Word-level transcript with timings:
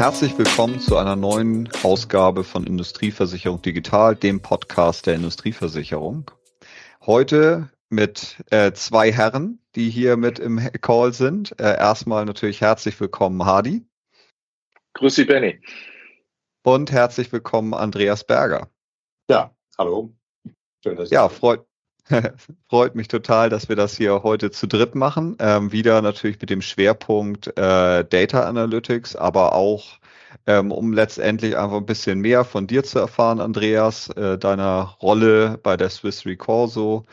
Herzlich 0.00 0.38
willkommen 0.38 0.80
zu 0.80 0.96
einer 0.96 1.14
neuen 1.14 1.68
Ausgabe 1.82 2.42
von 2.42 2.64
Industrieversicherung 2.64 3.60
Digital, 3.60 4.16
dem 4.16 4.40
Podcast 4.40 5.04
der 5.04 5.14
Industrieversicherung. 5.14 6.30
Heute 7.04 7.68
mit 7.90 8.42
äh, 8.50 8.72
zwei 8.72 9.12
Herren, 9.12 9.58
die 9.74 9.90
hier 9.90 10.16
mit 10.16 10.38
im 10.38 10.56
Call 10.80 11.12
sind. 11.12 11.52
Äh, 11.60 11.76
erstmal 11.76 12.24
natürlich 12.24 12.62
herzlich 12.62 12.98
willkommen, 12.98 13.44
Hadi. 13.44 13.84
Grüß 14.94 15.16
Sie, 15.16 15.26
Benny. 15.26 15.60
Und 16.62 16.90
herzlich 16.90 17.30
willkommen, 17.30 17.74
Andreas 17.74 18.24
Berger. 18.24 18.70
Ja, 19.28 19.54
hallo. 19.76 20.14
Schön, 20.82 20.96
dass 20.96 21.10
ja, 21.10 21.28
freut, 21.28 21.66
freut 22.68 22.94
mich 22.94 23.08
total, 23.08 23.50
dass 23.50 23.68
wir 23.68 23.76
das 23.76 23.96
hier 23.96 24.22
heute 24.22 24.50
zu 24.50 24.66
dritt 24.66 24.94
machen. 24.94 25.36
Ähm, 25.38 25.72
wieder 25.72 26.02
natürlich 26.02 26.40
mit 26.40 26.50
dem 26.50 26.62
Schwerpunkt 26.62 27.48
äh, 27.48 28.04
Data 28.04 28.44
Analytics, 28.44 29.16
aber 29.16 29.54
auch 29.54 29.99
ähm, 30.46 30.72
um 30.72 30.92
letztendlich 30.92 31.56
einfach 31.56 31.78
ein 31.78 31.86
bisschen 31.86 32.20
mehr 32.20 32.44
von 32.44 32.66
dir 32.66 32.84
zu 32.84 32.98
erfahren, 32.98 33.40
Andreas, 33.40 34.08
äh, 34.10 34.38
deiner 34.38 34.96
Rolle 35.02 35.58
bei 35.62 35.76
der 35.76 35.90
Swiss 35.90 36.26
Recorso 36.26 37.04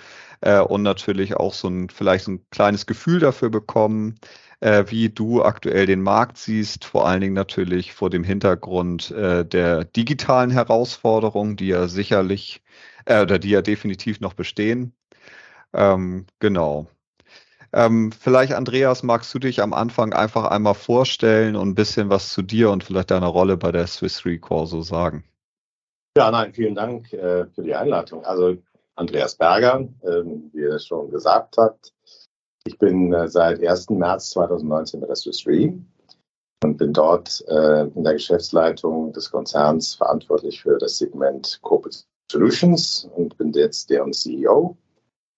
äh, 0.42 0.60
und 0.60 0.84
natürlich 0.84 1.36
auch 1.36 1.54
so 1.54 1.68
ein 1.68 1.90
vielleicht 1.90 2.26
so 2.26 2.32
ein 2.32 2.46
kleines 2.52 2.86
Gefühl 2.86 3.20
dafür 3.20 3.50
bekommen, 3.50 4.20
äh, 4.60 4.86
wie 4.88 5.10
du 5.10 5.44
aktuell 5.44 5.86
den 5.86 6.02
Markt 6.02 6.38
siehst, 6.38 6.86
vor 6.86 7.08
allen 7.08 7.22
Dingen 7.22 7.34
natürlich 7.34 7.94
vor 7.94 8.10
dem 8.10 8.24
Hintergrund 8.24 9.12
äh, 9.12 9.46
der 9.46 9.86
digitalen 9.86 10.52
Herausforderungen, 10.52 11.56
die 11.58 11.68
ja 11.68 11.88
sicherlich 11.88 12.64
äh, 13.06 13.22
oder 13.22 13.40
die 13.40 13.50
ja 13.50 13.62
definitiv 13.62 14.20
noch 14.20 14.34
bestehen. 14.34 14.94
Ähm, 15.74 16.26
genau. 16.40 16.88
Ähm, 17.74 18.12
vielleicht, 18.12 18.54
Andreas, 18.54 19.04
magst 19.04 19.34
du 19.34 19.40
dich 19.40 19.62
am 19.62 19.74
Anfang 19.74 20.14
einfach 20.14 20.46
einmal 20.46 20.74
vorstellen 20.74 21.56
und 21.56 21.70
ein 21.70 21.76
bisschen 21.76 22.10
was 22.10 22.32
zu 22.32 22.42
dir 22.42 22.72
und 22.72 22.84
vielleicht 22.84 23.12
deiner 23.12 23.28
Rolle 23.28 23.58
bei 23.58 23.72
der 23.72 23.88
Swiss 23.88 24.26
Re 24.26 24.40
Corso 24.40 24.82
sagen? 24.82 25.24
Ja, 26.18 26.32
nein, 26.32 26.54
vielen 26.54 26.76
Dank 26.76 27.12
äh, 27.14 27.46
für 27.48 27.64
die 27.64 27.76
Einladung. 27.76 28.26
Also 28.26 28.58
Andreas 28.96 29.36
Berger, 29.36 29.88
äh, 30.02 30.24
wie 30.54 30.64
er 30.64 30.80
schon 30.80 31.12
gesagt 31.12 31.58
hat, 31.58 31.94
ich 32.66 32.78
bin 32.80 33.14
äh, 33.14 33.28
seit 33.28 33.66
1. 33.66 33.90
März 33.92 34.32
2019 34.32 35.00
bei 35.00 35.08
der 35.08 35.16
Swiss 35.16 35.46
Re 35.46 35.74
und 36.64 36.78
bin 36.78 36.94
dort 36.94 37.44
äh, 37.48 37.84
in 37.84 38.04
der 38.04 38.14
Geschäftsleitung 38.14 39.14
des 39.14 39.30
Konzerns 39.30 39.94
verantwortlich 39.94 40.62
für 40.62 40.78
das 40.78 40.98
Segment 40.98 41.60
Corporate 41.62 42.00
Solutions 42.32 43.10
und 43.16 43.38
bin 43.38 43.54
jetzt 43.54 43.90
deren 43.90 44.12
CEO 44.12 44.76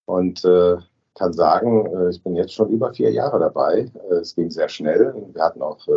und 0.06 0.44
äh, 0.46 0.78
kann 1.20 1.34
sagen, 1.34 1.86
äh, 1.86 2.09
ich 2.09 2.23
bin 2.23 2.36
jetzt 2.36 2.53
schon 2.53 2.70
über 2.70 2.94
vier 2.94 3.12
Jahre 3.12 3.39
dabei. 3.39 3.92
Äh, 4.09 4.16
es 4.16 4.36
ging 4.36 4.50
sehr 4.50 4.70
schnell. 4.70 5.14
Wir 5.34 5.44
hatten 5.44 5.62
auch 5.62 5.86
äh, 5.88 5.92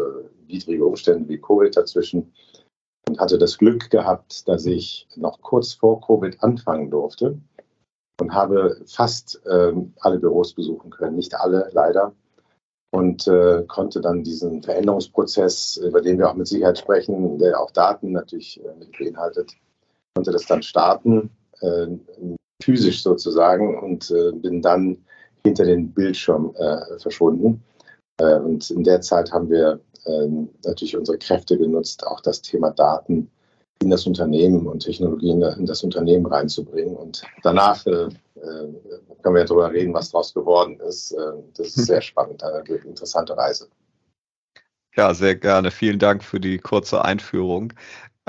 widrige 0.49 0.85
Umstände 0.85 1.29
wie 1.29 1.39
Covid 1.39 1.75
dazwischen 1.75 2.33
und 3.09 3.21
hatte 3.21 3.39
das 3.39 3.57
Glück 3.57 3.89
gehabt, 3.89 4.49
dass 4.49 4.67
ich 4.67 5.07
noch 5.15 5.41
kurz 5.41 5.75
vor 5.75 6.01
Covid 6.01 6.43
anfangen 6.43 6.91
durfte 6.91 7.39
und 8.21 8.35
habe 8.35 8.83
fast 8.87 9.41
ähm, 9.49 9.95
alle 10.01 10.19
Büros 10.19 10.55
besuchen 10.55 10.91
können. 10.91 11.17
Nicht 11.17 11.35
alle, 11.35 11.71
leider. 11.73 12.13
Und 12.95 13.25
konnte 13.69 14.03
dann 14.03 14.23
diesen 14.23 14.63
Veränderungsprozess, 14.63 15.79
über 15.79 16.03
den 16.03 16.19
wir 16.19 16.29
auch 16.29 16.35
mit 16.35 16.47
Sicherheit 16.47 16.77
sprechen, 16.77 17.39
der 17.39 17.59
auch 17.59 17.71
Daten 17.71 18.13
natürlich 18.13 18.61
mit 18.79 18.93
beinhaltet, 18.99 19.53
konnte 20.15 20.31
das 20.31 20.45
dann 20.45 20.63
starten, 20.63 21.31
physisch 22.63 23.03
sozusagen, 23.03 23.79
und 23.79 24.11
äh, 24.11 24.33
bin 24.33 24.63
dann 24.63 24.99
hinter 25.45 25.65
den 25.65 25.93
Bildschirm 25.93 26.55
äh, 26.57 26.99
verschwunden. 26.99 27.63
Äh, 28.19 28.37
und 28.37 28.71
in 28.71 28.85
der 28.85 29.01
Zeit 29.01 29.33
haben 29.33 29.51
wir 29.51 29.81
ähm, 30.07 30.49
natürlich 30.65 30.97
unsere 30.97 31.19
Kräfte 31.19 31.57
genutzt, 31.59 32.07
auch 32.07 32.21
das 32.21 32.43
Thema 32.43 32.71
Daten 32.71 33.31
in 33.83 33.91
das 33.91 34.07
Unternehmen 34.07 34.67
und 34.67 34.81
Technologien 34.81 35.43
in 35.43 35.67
das 35.67 35.83
Unternehmen 35.83 36.27
reinzubringen. 36.27 36.95
Und 36.95 37.23
danach 37.43 37.85
äh, 37.87 37.91
äh, 37.91 38.69
können 39.23 39.35
wir 39.35 39.45
darüber 39.45 39.73
reden, 39.73 39.95
was 39.95 40.11
daraus 40.11 40.33
geworden 40.35 40.79
ist. 40.81 41.15
das 41.57 41.69
ist 41.69 41.87
sehr 41.87 42.01
spannend, 42.01 42.43
eine 42.43 42.63
interessante 42.85 43.37
Reise. 43.37 43.69
Ja, 44.97 45.15
sehr 45.15 45.37
gerne. 45.37 45.71
Vielen 45.71 45.99
Dank 45.99 46.25
für 46.25 46.41
die 46.41 46.59
kurze 46.59 47.05
Einführung. 47.05 47.73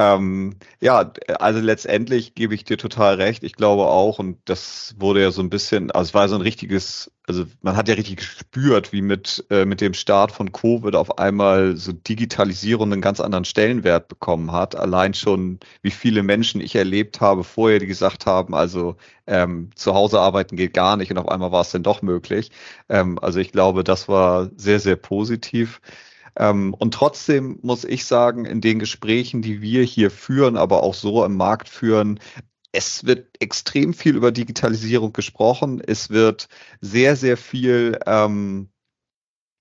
Ähm, 0.03 0.55
ja, 0.81 1.13
also 1.39 1.59
letztendlich 1.59 2.35
gebe 2.35 2.55
ich 2.55 2.63
dir 2.63 2.77
total 2.77 3.15
recht. 3.15 3.43
Ich 3.43 3.53
glaube 3.53 3.83
auch, 3.85 4.19
und 4.19 4.37
das 4.45 4.95
wurde 4.97 5.21
ja 5.21 5.31
so 5.31 5.41
ein 5.41 5.49
bisschen, 5.49 5.91
also 5.91 6.09
es 6.09 6.13
war 6.13 6.27
so 6.27 6.35
ein 6.35 6.41
richtiges, 6.41 7.11
also 7.27 7.45
man 7.61 7.77
hat 7.77 7.87
ja 7.87 7.93
richtig 7.93 8.17
gespürt, 8.17 8.91
wie 8.91 9.01
mit, 9.01 9.45
äh, 9.49 9.65
mit 9.65 9.81
dem 9.81 9.93
Start 9.93 10.31
von 10.31 10.51
Covid 10.51 10.95
auf 10.95 11.19
einmal 11.19 11.77
so 11.77 11.91
Digitalisierung 11.93 12.91
einen 12.91 13.01
ganz 13.01 13.19
anderen 13.19 13.45
Stellenwert 13.45 14.07
bekommen 14.07 14.51
hat. 14.51 14.75
Allein 14.75 15.13
schon, 15.13 15.59
wie 15.83 15.91
viele 15.91 16.23
Menschen 16.23 16.59
ich 16.59 16.75
erlebt 16.75 17.21
habe 17.21 17.43
vorher, 17.43 17.79
die 17.79 17.87
gesagt 17.87 18.25
haben, 18.25 18.55
also 18.55 18.95
ähm, 19.27 19.69
zu 19.75 19.93
Hause 19.93 20.19
arbeiten 20.19 20.57
geht 20.57 20.73
gar 20.73 20.97
nicht 20.97 21.11
und 21.11 21.17
auf 21.19 21.29
einmal 21.29 21.51
war 21.51 21.61
es 21.61 21.71
denn 21.71 21.83
doch 21.83 22.01
möglich. 22.01 22.51
Ähm, 22.89 23.19
also 23.19 23.39
ich 23.39 23.51
glaube, 23.51 23.83
das 23.83 24.07
war 24.09 24.49
sehr, 24.57 24.79
sehr 24.79 24.95
positiv. 24.97 25.81
Ähm, 26.37 26.73
und 26.73 26.93
trotzdem 26.93 27.59
muss 27.61 27.83
ich 27.83 28.05
sagen, 28.05 28.45
in 28.45 28.61
den 28.61 28.79
Gesprächen, 28.79 29.41
die 29.41 29.61
wir 29.61 29.83
hier 29.83 30.11
führen, 30.11 30.57
aber 30.57 30.83
auch 30.83 30.93
so 30.93 31.23
im 31.25 31.37
Markt 31.37 31.69
führen, 31.69 32.19
es 32.71 33.05
wird 33.05 33.27
extrem 33.39 33.93
viel 33.93 34.15
über 34.15 34.31
Digitalisierung 34.31 35.13
gesprochen. 35.13 35.81
Es 35.85 36.09
wird 36.09 36.47
sehr, 36.81 37.15
sehr 37.15 37.37
viel 37.37 37.99
ähm, 38.07 38.69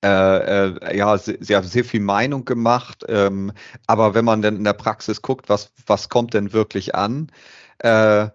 äh, 0.04 0.68
äh, 0.68 0.96
ja, 0.96 1.16
sehr, 1.18 1.62
sehr 1.62 1.84
viel 1.84 2.00
Meinung 2.00 2.44
gemacht. 2.44 3.04
Ähm, 3.08 3.52
aber 3.86 4.14
wenn 4.14 4.24
man 4.24 4.42
dann 4.42 4.56
in 4.56 4.64
der 4.64 4.72
Praxis 4.72 5.22
guckt, 5.22 5.48
was, 5.48 5.72
was 5.86 6.08
kommt 6.08 6.34
denn 6.34 6.52
wirklich 6.52 6.94
an, 6.94 7.30
äh, 7.78 8.28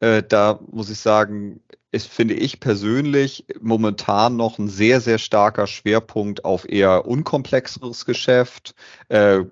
äh, 0.00 0.22
da 0.28 0.58
muss 0.70 0.90
ich 0.90 0.98
sagen, 0.98 1.60
ist, 1.92 2.08
finde 2.08 2.34
ich 2.34 2.58
persönlich, 2.58 3.44
momentan 3.60 4.36
noch 4.36 4.58
ein 4.58 4.68
sehr, 4.68 5.00
sehr 5.00 5.18
starker 5.18 5.66
Schwerpunkt 5.66 6.44
auf 6.44 6.68
eher 6.68 7.06
unkomplexeres 7.06 8.06
Geschäft, 8.06 8.74
äh, 9.08 9.44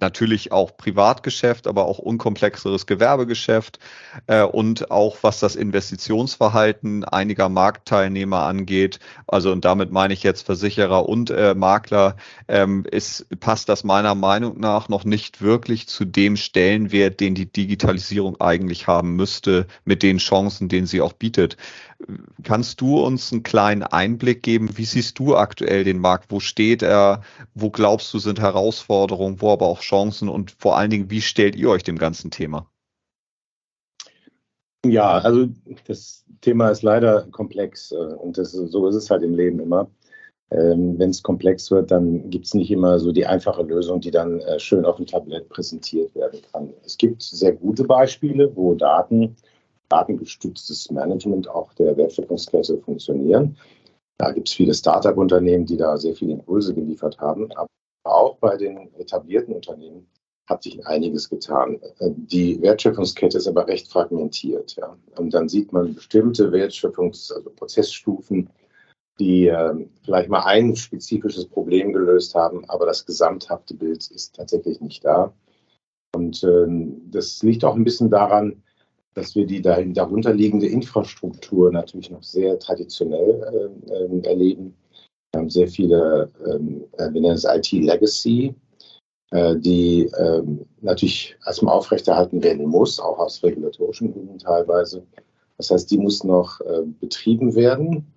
natürlich 0.00 0.52
auch 0.52 0.76
Privatgeschäft, 0.76 1.66
aber 1.66 1.86
auch 1.86 1.98
unkomplexeres 1.98 2.86
Gewerbegeschäft 2.86 3.78
äh, 4.26 4.42
und 4.42 4.90
auch 4.90 5.18
was 5.22 5.40
das 5.40 5.56
Investitionsverhalten 5.56 7.04
einiger 7.04 7.48
Marktteilnehmer 7.48 8.42
angeht. 8.42 9.00
Also 9.26 9.52
und 9.52 9.64
damit 9.64 9.92
meine 9.92 10.14
ich 10.14 10.22
jetzt 10.22 10.42
Versicherer 10.42 11.08
und 11.08 11.30
äh, 11.30 11.54
Makler, 11.54 12.16
ähm, 12.48 12.84
ist, 12.90 13.26
passt 13.40 13.68
das 13.68 13.84
meiner 13.84 14.14
Meinung 14.14 14.58
nach 14.58 14.88
noch 14.88 15.04
nicht 15.04 15.40
wirklich 15.42 15.86
zu 15.88 16.04
dem 16.04 16.36
Stellenwert, 16.36 17.20
den 17.20 17.34
die 17.34 17.50
Digitalisierung 17.50 18.40
eigentlich 18.40 18.86
haben 18.86 19.16
müsste, 19.16 19.66
mit 19.84 20.02
den 20.02 20.18
Chancen, 20.18 20.68
den 20.68 20.86
sie 20.86 21.00
auch 21.00 21.12
bietet. 21.12 21.56
Kannst 22.42 22.80
du 22.80 22.98
uns 23.04 23.30
einen 23.30 23.42
kleinen 23.42 23.82
Einblick 23.82 24.42
geben? 24.42 24.70
Wie 24.76 24.86
siehst 24.86 25.18
du 25.18 25.36
aktuell 25.36 25.84
den 25.84 25.98
Markt? 25.98 26.30
Wo 26.30 26.40
steht 26.40 26.82
er? 26.82 27.22
Wo 27.54 27.70
glaubst 27.70 28.12
du 28.14 28.18
sind 28.18 28.40
Herausforderungen? 28.40 29.40
Wo 29.40 29.52
aber 29.52 29.66
auch 29.66 29.82
Chancen? 29.90 30.28
Und 30.28 30.52
vor 30.52 30.76
allen 30.76 30.90
Dingen, 30.90 31.10
wie 31.10 31.20
stellt 31.20 31.56
ihr 31.56 31.68
euch 31.68 31.82
dem 31.82 31.98
ganzen 31.98 32.30
Thema? 32.30 32.70
Ja, 34.86 35.18
also 35.18 35.48
das 35.86 36.24
Thema 36.40 36.70
ist 36.70 36.82
leider 36.82 37.26
komplex 37.32 37.92
äh, 37.92 37.96
und 37.96 38.38
das, 38.38 38.52
so 38.52 38.86
ist 38.88 38.94
es 38.94 39.10
halt 39.10 39.22
im 39.22 39.34
Leben 39.34 39.60
immer. 39.60 39.90
Ähm, 40.50 40.98
Wenn 40.98 41.10
es 41.10 41.22
komplex 41.22 41.70
wird, 41.70 41.90
dann 41.90 42.30
gibt 42.30 42.46
es 42.46 42.54
nicht 42.54 42.70
immer 42.70 42.98
so 42.98 43.12
die 43.12 43.26
einfache 43.26 43.62
Lösung, 43.62 44.00
die 44.00 44.10
dann 44.10 44.40
äh, 44.40 44.58
schön 44.58 44.84
auf 44.84 44.96
dem 44.96 45.06
Tablett 45.06 45.48
präsentiert 45.48 46.14
werden 46.14 46.40
kann. 46.52 46.72
Es 46.84 46.96
gibt 46.96 47.22
sehr 47.22 47.52
gute 47.52 47.84
Beispiele, 47.84 48.56
wo 48.56 48.74
Daten 48.74 49.36
datengestütztes 49.90 50.90
Management 50.90 51.48
auch 51.48 51.74
der 51.74 51.96
Wertschöpfungskette 51.96 52.78
funktionieren. 52.78 53.56
Da 54.18 54.32
gibt 54.32 54.48
es 54.48 54.54
viele 54.54 54.72
Start-up-Unternehmen, 54.72 55.66
die 55.66 55.76
da 55.76 55.96
sehr 55.96 56.14
viele 56.14 56.32
Impulse 56.32 56.74
geliefert 56.74 57.18
haben. 57.18 57.50
Auch 58.02 58.36
bei 58.38 58.56
den 58.56 58.92
etablierten 58.94 59.54
Unternehmen 59.54 60.06
hat 60.46 60.64
sich 60.64 60.84
einiges 60.86 61.30
getan. 61.30 61.80
Die 62.00 62.60
Wertschöpfungskette 62.60 63.38
ist 63.38 63.46
aber 63.46 63.68
recht 63.68 63.88
fragmentiert. 63.88 64.76
Ja. 64.76 64.96
Und 65.16 65.32
dann 65.32 65.48
sieht 65.48 65.72
man 65.72 65.94
bestimmte 65.94 66.50
Wertschöpfungs-, 66.50 67.32
also 67.32 67.50
Prozessstufen, 67.50 68.50
die 69.20 69.46
äh, 69.46 69.86
vielleicht 70.02 70.28
mal 70.28 70.44
ein 70.44 70.74
spezifisches 70.74 71.46
Problem 71.46 71.92
gelöst 71.92 72.34
haben, 72.34 72.64
aber 72.68 72.86
das 72.86 73.06
gesamthafte 73.06 73.74
Bild 73.74 74.10
ist 74.10 74.34
tatsächlich 74.34 74.80
nicht 74.80 75.04
da. 75.04 75.32
Und 76.14 76.42
äh, 76.42 76.66
das 77.10 77.42
liegt 77.42 77.64
auch 77.64 77.76
ein 77.76 77.84
bisschen 77.84 78.10
daran, 78.10 78.62
dass 79.14 79.34
wir 79.34 79.46
die 79.46 79.60
darunterliegende 79.60 80.66
Infrastruktur 80.66 81.70
natürlich 81.70 82.10
noch 82.10 82.22
sehr 82.22 82.58
traditionell 82.58 83.78
äh, 83.86 84.28
erleben. 84.28 84.76
Wir 85.32 85.40
haben 85.40 85.50
sehr 85.50 85.68
viele, 85.68 86.30
ähm, 86.44 86.84
äh, 86.92 87.12
wir 87.12 87.20
nennen 87.20 87.34
es 87.34 87.44
IT-Legacy, 87.44 88.54
äh, 89.30 89.56
die 89.56 90.10
ähm, 90.18 90.66
natürlich 90.80 91.36
erstmal 91.46 91.74
aufrechterhalten 91.74 92.42
werden 92.42 92.66
muss, 92.66 92.98
auch 92.98 93.18
aus 93.18 93.42
regulatorischen 93.42 94.12
Gründen 94.12 94.38
teilweise. 94.38 95.06
Das 95.56 95.70
heißt, 95.70 95.90
die 95.90 95.98
muss 95.98 96.24
noch 96.24 96.60
äh, 96.62 96.82
betrieben 97.00 97.54
werden. 97.54 98.12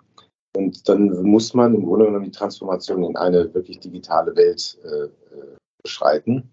Und 0.56 0.88
dann 0.88 1.24
muss 1.24 1.54
man 1.54 1.76
im 1.76 1.86
Grunde 1.86 2.06
genommen 2.06 2.26
die 2.26 2.32
Transformation 2.32 3.04
in 3.04 3.16
eine 3.16 3.54
wirklich 3.54 3.80
digitale 3.80 4.36
Welt 4.36 4.78
äh, 4.84 5.06
äh 5.06 5.58
beschreiten. 5.84 6.50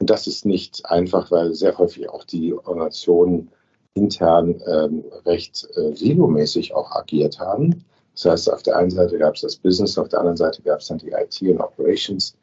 Und 0.00 0.10
das 0.10 0.26
ist 0.26 0.44
nicht 0.44 0.84
einfach, 0.86 1.30
weil 1.30 1.54
sehr 1.54 1.78
häufig 1.78 2.08
auch 2.08 2.24
die 2.24 2.52
Organisationen 2.52 3.50
intern 3.94 4.60
ähm, 4.66 5.04
recht 5.24 5.68
äh, 5.76 5.94
silomäßig 5.94 6.74
auch 6.74 6.90
agiert 6.90 7.38
haben. 7.38 7.84
Das 8.14 8.24
heißt, 8.24 8.52
auf 8.52 8.62
der 8.62 8.76
einen 8.76 8.90
Seite 8.90 9.18
gab 9.18 9.34
es 9.34 9.42
das 9.42 9.56
Business, 9.56 9.98
auf 9.98 10.08
der 10.08 10.20
anderen 10.20 10.36
Seite 10.36 10.62
gab 10.62 10.80
es 10.80 10.86
dann 10.86 10.98
die 10.98 11.10
IT 11.10 11.40
und 11.42 11.60
Operations. 11.60 12.36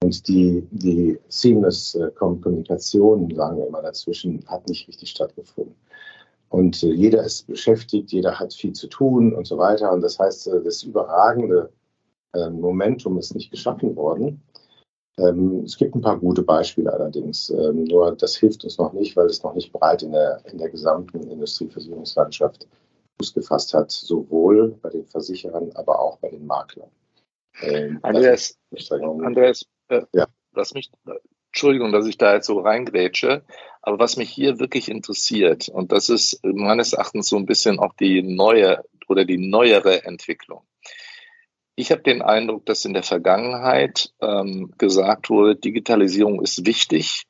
Und 0.00 0.28
die, 0.28 0.66
die 0.70 1.18
seamless 1.28 1.96
äh, 1.96 2.10
Kommunikation, 2.12 3.34
sagen 3.34 3.58
wir 3.58 3.66
immer 3.66 3.82
dazwischen, 3.82 4.44
hat 4.46 4.68
nicht 4.68 4.86
richtig 4.88 5.10
stattgefunden. 5.10 5.74
Und 6.50 6.82
äh, 6.82 6.92
jeder 6.92 7.24
ist 7.24 7.46
beschäftigt, 7.46 8.12
jeder 8.12 8.38
hat 8.38 8.54
viel 8.54 8.72
zu 8.72 8.86
tun 8.86 9.34
und 9.34 9.46
so 9.46 9.58
weiter. 9.58 9.92
Und 9.92 10.00
das 10.00 10.18
heißt, 10.18 10.48
äh, 10.48 10.62
das 10.62 10.82
überragende 10.82 11.70
äh, 12.32 12.48
Momentum 12.48 13.18
ist 13.18 13.34
nicht 13.34 13.50
geschaffen 13.50 13.96
worden. 13.96 14.40
Ähm, 15.18 15.64
es 15.64 15.76
gibt 15.76 15.94
ein 15.94 16.00
paar 16.00 16.18
gute 16.18 16.42
Beispiele 16.42 16.92
allerdings. 16.92 17.50
Ähm, 17.50 17.84
nur 17.84 18.14
das 18.14 18.36
hilft 18.36 18.64
uns 18.64 18.78
noch 18.78 18.92
nicht, 18.92 19.16
weil 19.16 19.26
es 19.26 19.42
noch 19.42 19.54
nicht 19.54 19.72
breit 19.72 20.02
in 20.02 20.12
der, 20.12 20.40
in 20.50 20.58
der 20.58 20.70
gesamten 20.70 21.28
Industrieversicherungslandschaft 21.28 22.66
Fuß 23.20 23.34
gefasst 23.34 23.74
hat, 23.74 23.90
sowohl 23.90 24.78
bei 24.82 24.90
den 24.90 25.06
Versicherern, 25.06 25.72
aber 25.74 26.00
auch 26.00 26.18
bei 26.18 26.28
den 26.28 26.46
Maklern. 26.46 26.90
Ähm, 27.62 27.98
Andreas, 28.02 28.56
Andreas 29.00 29.66
äh, 29.88 30.02
ja. 30.12 30.26
lass 30.54 30.74
mich, 30.74 30.90
Entschuldigung, 31.48 31.92
dass 31.92 32.06
ich 32.06 32.18
da 32.18 32.34
jetzt 32.34 32.46
so 32.46 32.60
reingrätsche, 32.60 33.42
aber 33.82 33.98
was 33.98 34.16
mich 34.16 34.30
hier 34.30 34.60
wirklich 34.60 34.88
interessiert, 34.88 35.68
und 35.68 35.90
das 35.90 36.08
ist 36.08 36.40
meines 36.44 36.92
Erachtens 36.92 37.28
so 37.28 37.36
ein 37.36 37.46
bisschen 37.46 37.80
auch 37.80 37.94
die 37.94 38.22
neue 38.22 38.84
oder 39.08 39.24
die 39.24 39.38
neuere 39.38 40.04
Entwicklung. 40.04 40.62
Ich 41.74 41.90
habe 41.90 42.02
den 42.02 42.22
Eindruck, 42.22 42.66
dass 42.66 42.84
in 42.84 42.92
der 42.92 43.02
Vergangenheit 43.02 44.12
ähm, 44.20 44.72
gesagt 44.78 45.30
wurde, 45.30 45.56
Digitalisierung 45.56 46.42
ist 46.42 46.66
wichtig, 46.66 47.24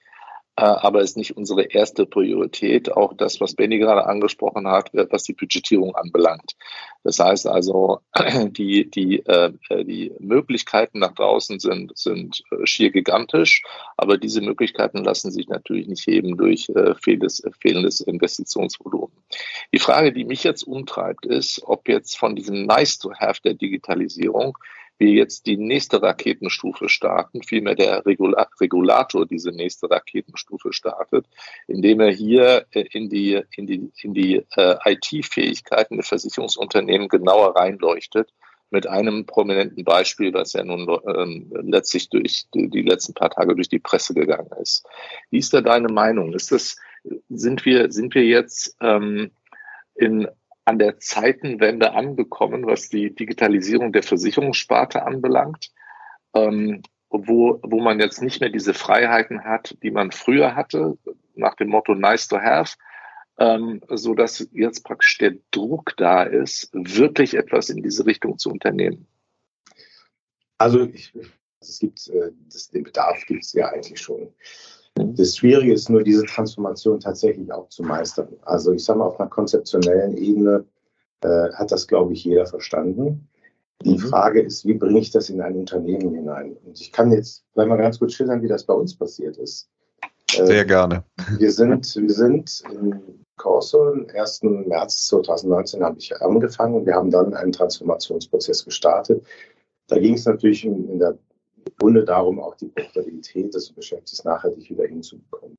aber 0.63 1.03
ist 1.03 1.17
nicht 1.17 1.37
unsere 1.37 1.63
erste 1.63 2.05
Priorität. 2.05 2.91
Auch 2.91 3.15
das, 3.15 3.41
was 3.41 3.55
Benny 3.55 3.79
gerade 3.79 4.07
angesprochen 4.07 4.67
hat, 4.67 4.93
äh, 4.93 5.07
was 5.11 5.23
die 5.23 5.33
Budgetierung 5.33 5.95
anbelangt. 5.95 6.57
Das 7.05 7.21
heißt 7.21 7.47
also, 7.47 8.01
die, 8.49 8.91
die, 8.91 9.21
äh, 9.21 9.53
die 9.71 10.13
Möglichkeiten 10.19 10.99
nach 10.99 11.15
draußen 11.15 11.61
sind, 11.61 11.97
sind 11.97 12.43
schier 12.65 12.91
gigantisch, 12.91 13.63
aber 13.97 14.19
diese 14.19 14.41
Möglichkeiten 14.41 15.05
lassen 15.05 15.31
sich 15.31 15.49
natürlich 15.49 15.87
nicht 15.87 16.07
heben 16.07 16.37
durch 16.37 16.67
fehlendes, 17.01 17.43
fehlendes 17.61 18.01
Investitionsvolumen. 18.01 19.17
Die 19.73 19.79
Frage, 19.79 20.13
die 20.13 20.25
mich 20.25 20.43
jetzt 20.43 20.65
umtreibt, 20.65 21.25
ist, 21.25 21.63
ob 21.65 21.89
jetzt 21.89 22.19
von 22.19 22.35
diesem 22.35 22.67
Nice-to-Have 22.67 23.43
der 23.45 23.55
Digitalisierung 23.55 24.59
wir 24.99 25.11
jetzt 25.11 25.47
die 25.47 25.57
nächste 25.57 26.03
Raketenstufe 26.03 26.89
starten, 26.89 27.43
vielmehr 27.43 27.75
der 27.75 28.05
Regulator 28.05 29.27
diese 29.27 29.51
nächste 29.51 29.91
Raketenstufe 29.91 30.73
startet, 30.73 31.27
indem 31.67 32.01
er 32.01 32.11
hier 32.11 32.67
äh, 32.73 32.85
in 32.93 33.09
die, 33.09 33.41
in 33.57 33.67
die, 33.67 33.91
in 34.03 34.15
die 34.15 34.45
äh, 34.57 34.77
IT-Fähigkeiten 34.85 35.97
der 35.97 36.05
Versicherungsunternehmen 36.05 37.09
genauer 37.09 37.57
reinleuchtet 37.57 38.33
mit 38.71 38.87
einem 38.87 39.25
prominenten 39.25 39.85
Beispiel, 39.85 40.31
das 40.31 40.53
ja 40.53 40.63
nun 40.63 40.87
ähm, 41.07 41.51
letztlich 41.63 42.11
durch 42.11 42.47
die, 42.53 42.69
die, 42.69 42.83
letzten 42.83 43.15
paar 43.15 43.31
Tage 43.31 43.55
durch 43.55 43.69
die 43.69 43.79
Presse 43.79 44.13
gegangen 44.13 44.51
ist. 44.61 44.85
Wie 45.31 45.39
ist 45.39 45.55
da 45.55 45.63
deine 45.63 45.89
Meinung? 45.89 46.35
Ist 46.35 46.53
das, 46.53 46.77
sind 47.31 47.65
wir, 47.65 47.91
sind 47.91 48.15
wir 48.15 48.25
jetzt 48.25 48.77
ähm, 48.81 49.31
in 49.95 50.29
an 50.69 50.79
der 50.79 50.99
Zeitenwende 50.99 51.95
angekommen, 51.95 52.67
was 52.67 52.91
die 52.91 53.15
Digitalisierung 53.15 53.91
der 53.91 54.03
Versicherungssparte 54.03 55.03
anbelangt, 55.03 55.73
ähm, 56.35 56.83
wo, 57.09 57.59
wo 57.63 57.81
man 57.81 58.01
jetzt 58.01 58.21
nicht 58.21 58.43
mehr 58.43 58.51
diese 58.51 58.75
Freiheiten 58.75 59.45
hat, 59.45 59.79
die 59.83 59.91
man 59.91 60.13
früher 60.13 60.55
hatte, 60.55 60.99
nach 61.35 61.55
dem 61.55 61.69
Motto 61.71 61.95
nice 61.95 62.29
to 62.29 62.39
have, 62.39 62.77
ähm, 63.39 63.81
so 63.89 64.15
dass 64.15 64.47
jetzt 64.53 64.85
praktisch 64.85 65.17
der 65.17 65.37
Druck 65.53 65.95
da 65.97 66.23
ist, 66.25 66.69
wirklich 66.75 67.33
etwas 67.33 67.71
in 67.71 67.83
diese 67.83 68.05
Richtung 68.05 68.37
zu 68.37 68.51
unternehmen. 68.51 69.07
Also 70.59 70.83
ich, 70.83 71.15
es 71.61 71.79
gibt, 71.79 72.09
äh, 72.09 72.33
das, 72.53 72.69
den 72.69 72.85
Bedarf 72.85 73.25
gibt 73.25 73.43
es 73.43 73.55
ja 73.55 73.71
eigentlich 73.71 74.03
schon. 74.03 74.35
Das 75.17 75.37
Schwierige 75.37 75.73
ist 75.73 75.89
nur, 75.89 76.03
diese 76.03 76.25
Transformation 76.25 77.01
tatsächlich 77.01 77.53
auch 77.53 77.69
zu 77.69 77.83
meistern. 77.83 78.29
Also 78.43 78.73
ich 78.73 78.85
sage 78.85 78.99
mal, 78.99 79.07
auf 79.07 79.21
einer 79.21 79.29
konzeptionellen 79.29 80.17
Ebene 80.17 80.65
äh, 81.23 81.53
hat 81.53 81.73
das, 81.73 81.87
glaube 81.87 82.13
ich, 82.13 82.25
jeder 82.25 82.47
verstanden. 82.47 83.29
Die 83.83 83.93
mhm. 83.93 83.99
Frage 83.99 84.43
ist, 84.43 84.67
wie 84.67 84.75
bringe 84.75 84.99
ich 84.99 85.11
das 85.11 85.31
in 85.31 85.41
ein 85.41 85.57
Unternehmen 85.57 86.15
hinein? 86.15 86.57
Und 86.65 86.81
ich 86.81 86.93
kann 86.93 87.13
jetzt 87.13 87.45
vielleicht 87.53 87.69
mal 87.69 87.77
ganz 87.77 87.99
kurz 87.99 88.15
schildern, 88.15 88.43
wie 88.43 88.49
das 88.49 88.65
bei 88.65 88.75
uns 88.75 88.97
passiert 88.97 89.37
ist. 89.37 89.69
Äh, 90.37 90.47
Sehr 90.47 90.65
gerne. 90.65 91.05
Wir 91.39 91.53
sind, 91.53 91.95
wir 91.97 92.11
sind 92.11 92.63
in 92.73 93.25
Corso, 93.37 93.89
am 93.89 94.07
1. 94.13 94.43
März 94.43 95.07
2019 95.07 95.83
habe 95.83 95.99
ich 95.99 96.21
angefangen 96.21 96.75
und 96.75 96.87
wir 96.87 96.95
haben 96.95 97.11
dann 97.11 97.35
einen 97.35 97.53
Transformationsprozess 97.53 98.65
gestartet. 98.65 99.25
Da 99.87 99.99
ging 99.99 100.15
es 100.15 100.27
natürlich 100.27 100.65
in, 100.65 100.89
in 100.91 100.99
der 101.67 101.75
Grunde 101.79 102.05
darum, 102.05 102.41
auch 102.41 102.57
die 102.57 102.69
Profitabilität 102.69 103.55
des 103.55 103.75
Geschäftes 103.75 104.25
nachhaltig 104.25 104.71
wieder 104.71 104.87
hinzubekommen. 104.87 105.57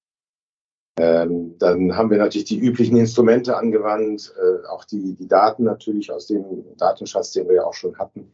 Ähm, 0.99 1.57
dann 1.59 1.95
haben 1.95 2.09
wir 2.09 2.17
natürlich 2.17 2.47
die 2.47 2.59
üblichen 2.59 2.97
Instrumente 2.97 3.55
angewandt, 3.55 4.33
äh, 4.37 4.67
auch 4.67 4.83
die, 4.83 5.13
die 5.13 5.27
Daten 5.27 5.63
natürlich 5.63 6.11
aus 6.11 6.27
dem 6.27 6.65
Datenschatz, 6.77 7.31
den 7.31 7.47
wir 7.47 7.55
ja 7.55 7.63
auch 7.63 7.73
schon 7.73 7.97
hatten, 7.97 8.33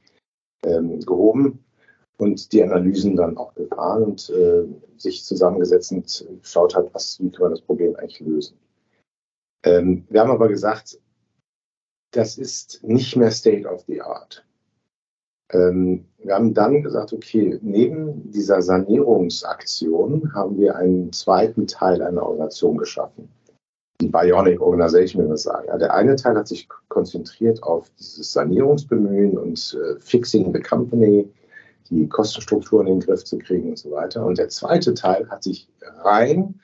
ähm, 0.64 1.00
gehoben 1.02 1.64
und 2.18 2.52
die 2.52 2.64
Analysen 2.64 3.16
dann 3.16 3.38
auch 3.38 3.54
gefahren 3.54 4.04
und 4.04 4.30
äh, 4.32 4.66
sich 4.98 5.24
zusammengesetzt 5.24 5.92
und 5.92 6.42
geschaut 6.42 6.76
hat, 6.76 6.94
was, 6.94 7.20
wie 7.20 7.30
können 7.30 7.50
wir 7.52 7.56
das 7.56 7.62
Problem 7.62 7.96
eigentlich 7.98 8.22
lösen. 8.22 8.58
Ähm, 9.64 10.06
wir 10.10 10.22
haben 10.22 10.32
aber 10.32 10.48
gesagt, 10.48 11.00
das 12.12 12.38
ist 12.38 12.84
nicht 12.84 13.16
mehr 13.16 13.32
State 13.32 13.68
of 13.68 13.84
the 13.88 14.02
Art. 14.02 14.46
Ähm, 15.52 16.06
wir 16.20 16.34
haben 16.34 16.54
dann 16.54 16.82
gesagt, 16.82 17.14
okay, 17.14 17.60
neben 17.62 18.32
dieser 18.32 18.62
Sanierungsaktion 18.62 20.34
haben 20.34 20.58
wir 20.58 20.76
einen 20.76 21.14
zweiten 21.14 21.68
Teil 21.68 22.02
einer 22.02 22.24
Organisation 22.24 22.78
geschaffen. 22.78 23.30
Die 24.02 24.08
Bionic 24.08 24.60
Organization, 24.60 25.24
wie 25.24 25.30
wir 25.30 25.38
sagen. 25.38 25.68
Ja, 25.68 25.78
der 25.78 25.94
eine 25.94 26.16
Teil 26.16 26.36
hat 26.36 26.48
sich 26.48 26.68
konzentriert 26.90 27.64
auf 27.64 27.90
dieses 28.00 28.34
Sanierungsbemühen 28.34 29.38
und 29.38 29.78
äh, 29.80 30.00
Fixing 30.00 30.52
the 30.52 30.60
Company, 30.60 31.30
die 31.90 32.10
Kostenstrukturen 32.10 32.88
in 32.88 33.00
den 33.00 33.06
Griff 33.06 33.24
zu 33.24 33.38
kriegen 33.38 33.70
und 33.70 33.78
so 33.78 33.92
weiter. 33.92 34.26
Und 34.26 34.38
der 34.38 34.50
zweite 34.50 34.94
Teil 34.96 35.30
hat 35.30 35.44
sich 35.44 35.70
rein 36.04 36.60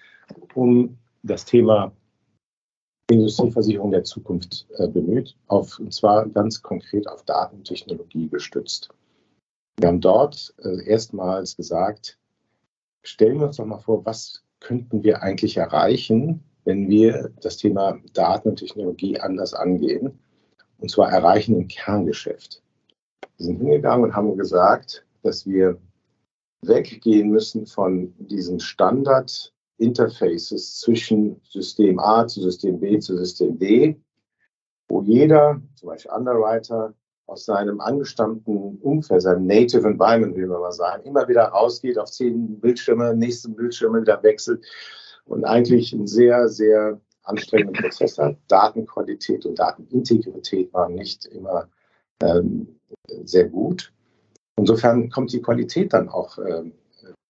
um 0.56 0.98
das 1.24 1.46
Thema 1.46 1.92
Industrieversicherung 3.12 3.92
der 3.92 4.04
Zukunft 4.04 4.68
äh, 4.78 4.88
bemüht, 4.88 5.36
auf, 5.48 5.80
und 5.80 5.94
zwar 5.94 6.28
ganz 6.30 6.62
konkret 6.62 7.08
auf 7.08 7.24
Datentechnologie 7.24 8.30
gestützt. 8.30 8.90
Wir 9.78 9.88
haben 9.88 10.02
dort 10.02 10.54
äh, 10.64 10.86
erstmals 10.86 11.56
gesagt, 11.56 12.18
stellen 13.04 13.40
wir 13.40 13.48
uns 13.48 13.58
doch 13.58 13.66
mal 13.66 13.80
vor, 13.80 14.06
was 14.06 14.44
könnten 14.60 15.04
wir 15.04 15.22
eigentlich 15.24 15.58
erreichen, 15.58 16.44
wenn 16.66 16.90
wir 16.90 17.32
das 17.42 17.58
Thema 17.58 18.00
Daten 18.14 18.50
und 18.50 18.58
Technologie 18.58 19.20
anders 19.20 19.54
angehen, 19.54 20.20
und 20.78 20.90
zwar 20.90 21.12
erreichen 21.12 21.56
im 21.56 21.68
Kerngeschäft. 21.68 22.62
Wir 23.38 23.46
sind 23.46 23.58
hingegangen 23.58 24.06
und 24.06 24.16
haben 24.16 24.38
gesagt, 24.38 25.06
dass 25.24 25.48
wir 25.48 25.78
weggehen 26.62 27.30
müssen 27.30 27.66
von 27.66 28.14
diesen 28.20 28.60
Standard 28.60 29.52
Interfaces 29.82 30.80
zwischen 30.80 31.42
System 31.44 32.00
A 32.00 32.28
zu 32.28 32.42
System 32.42 32.80
B 32.80 33.00
zu 33.00 33.18
System 33.18 33.58
D, 33.58 34.00
wo 34.88 35.02
jeder, 35.02 35.62
zum 35.76 35.90
Beispiel 35.90 36.12
Underwriter, 36.12 36.94
aus 37.26 37.46
seinem 37.46 37.80
angestammten 37.80 38.78
Umfeld, 38.82 39.22
seinem 39.22 39.48
Native 39.48 39.88
Environment, 39.88 40.36
wie 40.36 40.42
wir 40.42 40.60
mal 40.60 40.72
sagen, 40.72 41.04
immer 41.04 41.28
wieder 41.28 41.44
rausgeht, 41.46 41.98
auf 41.98 42.12
zehn 42.12 42.60
Bildschirme, 42.60 43.16
nächsten 43.16 43.56
Bildschirme 43.56 44.02
wieder 44.02 44.22
wechselt 44.22 44.66
und 45.26 45.46
eigentlich 45.46 45.94
einen 45.94 46.08
sehr, 46.08 46.50
sehr 46.50 47.00
anstrengenden 47.24 47.82
Prozess 47.82 48.18
hat. 48.18 48.38
Datenqualität 48.50 49.46
und 49.46 49.60
Datenintegrität 49.60 50.74
waren 50.74 50.96
nicht 50.96 51.26
immer 51.26 51.70
ähm, 52.22 52.80
sehr 53.24 53.48
gut. 53.48 53.94
Insofern 54.58 55.10
kommt 55.10 55.32
die 55.32 55.42
Qualität 55.42 55.94
dann 55.94 56.10
auch 56.10 56.38
ähm, 56.38 56.74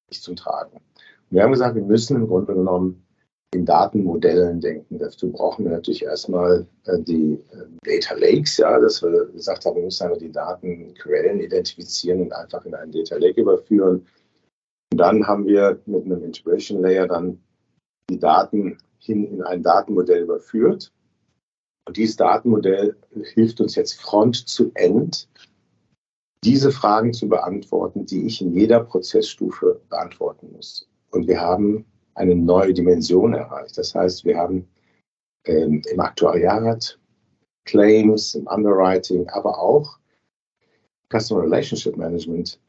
nicht 0.10 0.24
zum 0.24 0.36
Tragen. 0.36 0.80
Wir 1.32 1.44
haben 1.44 1.52
gesagt, 1.52 1.76
wir 1.76 1.84
müssen 1.84 2.18
im 2.18 2.28
Grunde 2.28 2.54
genommen 2.54 3.06
in 3.54 3.66
Datenmodellen 3.66 4.62
denken. 4.62 4.98
Dazu 4.98 5.32
brauchen 5.32 5.66
wir 5.66 5.72
natürlich 5.72 6.04
erstmal 6.04 6.68
äh, 6.86 7.00
die 7.00 7.40
äh, 7.52 7.66
Data 7.84 8.16
Lakes, 8.16 8.58
ja, 8.58 8.80
dass 8.80 9.02
wir 9.02 9.26
gesagt 9.28 9.66
haben, 9.66 9.78
wir 9.78 9.84
müssen 9.84 10.04
einfach 10.04 10.20
die 10.20 10.32
Datenquellen 10.32 11.40
identifizieren 11.40 12.22
und 12.22 12.34
einfach 12.34 12.66
in 12.66 12.76
einen 12.76 12.92
Data 12.92 13.16
Lake 13.18 13.42
überführen. 13.42 14.06
Und 14.92 14.98
dann 14.98 15.26
haben 15.26 15.46
wir 15.48 15.80
mit 15.86 16.06
einem 16.06 16.24
Integration 16.24 16.82
Layer 16.82 17.08
dann 17.08 17.42
die 18.10 18.20
Daten 18.20 18.78
hin 19.00 19.26
in 19.26 19.42
ein 19.42 19.64
Datenmodell 19.64 20.24
überführt. 20.24 20.92
Und 21.88 21.98
dieses 21.98 22.18
Datenmodell 22.18 22.96
hilft 23.34 23.60
uns 23.62 23.76
jetzt 23.76 24.02
Front 24.02 24.48
zu 24.48 24.72
End 24.76 25.28
diese 26.44 26.72
Fragen 26.72 27.14
zu 27.14 27.30
beantworten, 27.30 28.06
die 28.06 28.26
ich 28.26 28.42
in 28.42 28.54
jeder 28.54 28.82
Prozessstufe 28.82 29.80
beantworten 29.90 30.52
muss. 30.54 30.88
Und 31.12 31.28
wir 31.28 31.40
haben 31.40 31.86
eine 32.16 32.36
neue 32.36 32.74
Dimension 32.74 33.34
erreicht. 33.34 33.78
Das 33.78 33.94
heißt, 33.94 34.26
wir 34.26 34.38
haben 34.38 34.68
ähm, 35.46 35.82
im 35.92 36.00
Aktuariat 36.00 36.98
Claims, 37.66 38.36
im 38.36 38.48
Underwriting, 38.48 39.28
aber 39.30 39.60
auch 39.60 40.00
Customer 41.10 41.44
Relationship 41.44 41.98
Management 41.98 42.60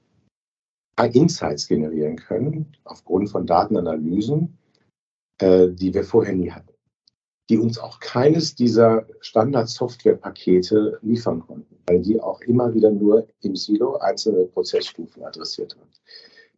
Insights 1.12 1.66
generieren 1.66 2.16
können 2.16 2.76
aufgrund 2.84 3.30
von 3.30 3.46
Datenanalysen, 3.46 4.56
äh, 5.38 5.68
die 5.68 5.92
wir 5.92 6.04
vorher 6.04 6.34
nie 6.34 6.50
hatten, 6.50 6.72
die 7.48 7.58
uns 7.58 7.78
auch 7.78 7.98
keines 7.98 8.54
dieser 8.54 9.06
Standard-Software-Pakete 9.20 10.98
liefern 11.02 11.40
konnten, 11.40 11.76
weil 11.86 12.00
die 12.02 12.20
auch 12.20 12.40
immer 12.42 12.72
wieder 12.74 12.90
nur 12.90 13.26
im 13.40 13.56
Silo 13.56 13.96
einzelne 13.96 14.44
Prozessstufen 14.44 15.24
adressiert 15.24 15.74
haben. 15.76 15.90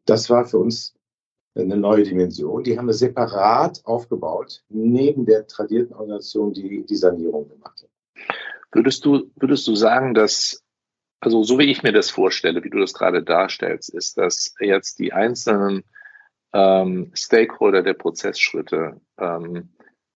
Das 0.05 0.29
war 0.29 0.45
für 0.45 0.59
uns 0.59 0.95
eine 1.55 1.77
neue 1.77 2.03
Dimension. 2.03 2.65
Die 2.65 2.77
haben 2.77 2.87
wir 2.87 2.95
separat 2.95 3.81
aufgebaut, 3.85 4.63
neben 4.69 5.25
der 5.25 5.47
tradierten 5.47 5.95
Organisation, 5.95 6.53
die 6.53 6.85
die 6.85 6.97
Sanierung 6.97 7.49
gemacht 7.49 7.83
hat. 7.83 8.27
Würdest 8.73 9.05
du, 9.05 9.31
würdest 9.37 9.67
du 9.69 9.77
sagen, 9.77 10.15
dass 10.15 10.65
also 11.25 11.43
so 11.43 11.59
wie 11.59 11.71
ich 11.71 11.83
mir 11.83 11.93
das 11.93 12.11
vorstelle, 12.11 12.63
wie 12.65 12.71
du 12.71 12.79
das 12.79 12.93
gerade 12.93 13.23
darstellst, 13.23 13.89
ist, 13.89 14.19
dass 14.19 14.55
jetzt 14.61 14.99
die 14.99 15.15
einzelnen 15.15 15.85
ähm, 16.53 17.13
Stakeholder 17.15 17.83
der 17.83 17.95
Prozessschritte 17.95 19.01
ähm, 19.19 19.71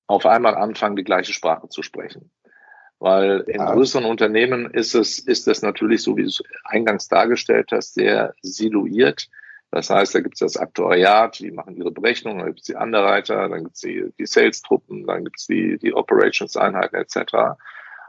auf 0.06 0.26
einmal 0.26 0.54
anfangen, 0.54 0.96
die 0.96 1.04
gleiche 1.04 1.32
Sprache 1.32 1.68
zu 1.70 1.82
sprechen. 1.82 2.30
Weil 2.98 3.40
in 3.46 3.60
ja. 3.60 3.72
größeren 3.72 4.04
Unternehmen 4.04 4.70
ist 4.70 4.94
es, 4.94 5.18
ist 5.18 5.48
es 5.48 5.62
natürlich, 5.62 6.02
so 6.02 6.16
wie 6.16 6.22
du 6.22 6.28
es 6.28 6.42
eingangs 6.64 7.08
dargestellt 7.08 7.70
hast, 7.72 7.94
sehr 7.94 8.34
siluiert. 8.42 9.28
Das 9.70 9.90
heißt, 9.90 10.14
da 10.14 10.20
gibt 10.20 10.34
es 10.34 10.40
das 10.40 10.56
Aktuariat, 10.56 11.38
die 11.38 11.50
machen 11.50 11.76
ihre 11.76 11.90
Berechnungen, 11.90 12.38
dann 12.38 12.48
gibt 12.48 12.60
es 12.60 12.66
die 12.66 12.74
Underwriter, 12.74 13.48
dann 13.48 13.64
gibt 13.64 13.74
es 13.74 13.80
die, 13.82 14.12
die 14.18 14.26
Sales-Truppen, 14.26 15.06
dann 15.06 15.24
gibt 15.24 15.38
es 15.38 15.46
die, 15.46 15.78
die 15.78 15.92
Operations-Einheiten 15.92 16.96
etc. 16.96 17.58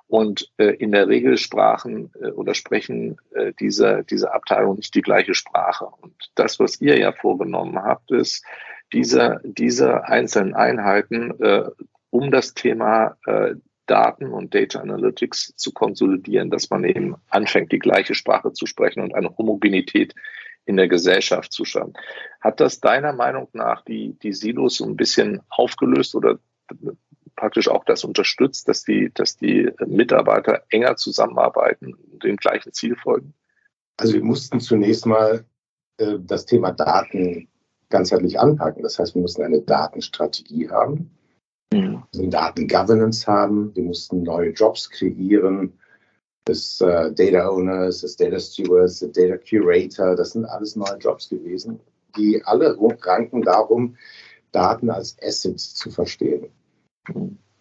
Und 0.07 0.51
äh, 0.57 0.73
in 0.75 0.91
der 0.91 1.07
Regel 1.07 1.37
sprachen 1.37 2.11
äh, 2.21 2.31
oder 2.31 2.53
sprechen 2.53 3.17
äh, 3.33 3.53
diese, 3.59 4.05
diese 4.09 4.33
Abteilung 4.33 4.77
nicht 4.77 4.95
die 4.95 5.01
gleiche 5.01 5.35
Sprache. 5.35 5.85
Und 6.01 6.31
das, 6.35 6.59
was 6.59 6.79
ihr 6.81 6.97
ja 6.97 7.11
vorgenommen 7.11 7.77
habt, 7.77 8.11
ist, 8.11 8.43
diese, 8.93 9.39
diese 9.43 10.05
einzelnen 10.05 10.55
Einheiten 10.55 11.39
äh, 11.41 11.69
um 12.09 12.31
das 12.31 12.53
Thema 12.53 13.17
äh, 13.25 13.55
Daten 13.85 14.27
und 14.27 14.53
Data 14.53 14.79
Analytics 14.79 15.53
zu 15.55 15.73
konsolidieren, 15.73 16.51
dass 16.51 16.69
man 16.69 16.83
eben 16.83 17.15
anfängt, 17.29 17.71
die 17.71 17.79
gleiche 17.79 18.13
Sprache 18.15 18.53
zu 18.53 18.65
sprechen 18.65 19.01
und 19.01 19.15
eine 19.15 19.35
Homogenität 19.37 20.13
in 20.69 20.77
der 20.77 20.87
Gesellschaft 20.87 21.51
zu 21.51 21.65
schaffen. 21.65 21.93
Hat 22.39 22.59
das 22.59 22.79
deiner 22.79 23.11
Meinung 23.11 23.47
nach 23.53 23.83
die, 23.83 24.13
die 24.21 24.33
Silos 24.33 24.75
so 24.77 24.85
ein 24.85 24.95
bisschen 24.95 25.41
aufgelöst 25.49 26.13
oder 26.13 26.37
praktisch 27.35 27.67
auch 27.67 27.83
das 27.85 28.03
unterstützt, 28.03 28.67
dass 28.69 28.83
die, 28.83 29.11
dass 29.11 29.35
die 29.35 29.71
Mitarbeiter 29.87 30.61
enger 30.69 30.95
zusammenarbeiten 30.95 31.95
und 31.95 32.23
dem 32.23 32.37
gleichen 32.37 32.71
Ziel 32.71 32.95
folgen? 32.95 33.33
Also 33.97 34.13
wir 34.13 34.23
mussten 34.23 34.59
zunächst 34.59 35.07
mal 35.07 35.43
äh, 35.97 36.19
das 36.19 36.45
Thema 36.45 36.71
Daten 36.71 37.47
ganzheitlich 37.89 38.39
anpacken. 38.39 38.83
Das 38.83 38.99
heißt, 38.99 39.15
wir 39.15 39.23
mussten 39.23 39.41
eine 39.41 39.61
Datenstrategie 39.61 40.69
haben, 40.69 41.09
mhm. 41.73 42.03
eine 42.13 42.29
Datengovernance 42.29 43.25
haben, 43.25 43.75
wir 43.75 43.83
mussten 43.83 44.21
neue 44.21 44.51
Jobs 44.51 44.91
kreieren, 44.91 45.79
des 46.47 46.81
äh, 46.81 47.11
Data 47.13 47.49
Owners, 47.49 48.01
des 48.01 48.15
Data 48.15 48.39
Stewards, 48.39 48.99
des 48.99 49.11
Data 49.11 49.37
Curator, 49.37 50.15
das 50.15 50.31
sind 50.31 50.45
alles 50.45 50.75
neue 50.75 50.97
Jobs 50.97 51.29
gewesen, 51.29 51.79
die 52.17 52.43
alle 52.43 52.77
ranken 53.01 53.41
darum, 53.41 53.95
Daten 54.51 54.89
als 54.89 55.17
Assets 55.21 55.75
zu 55.75 55.91
verstehen. 55.91 56.49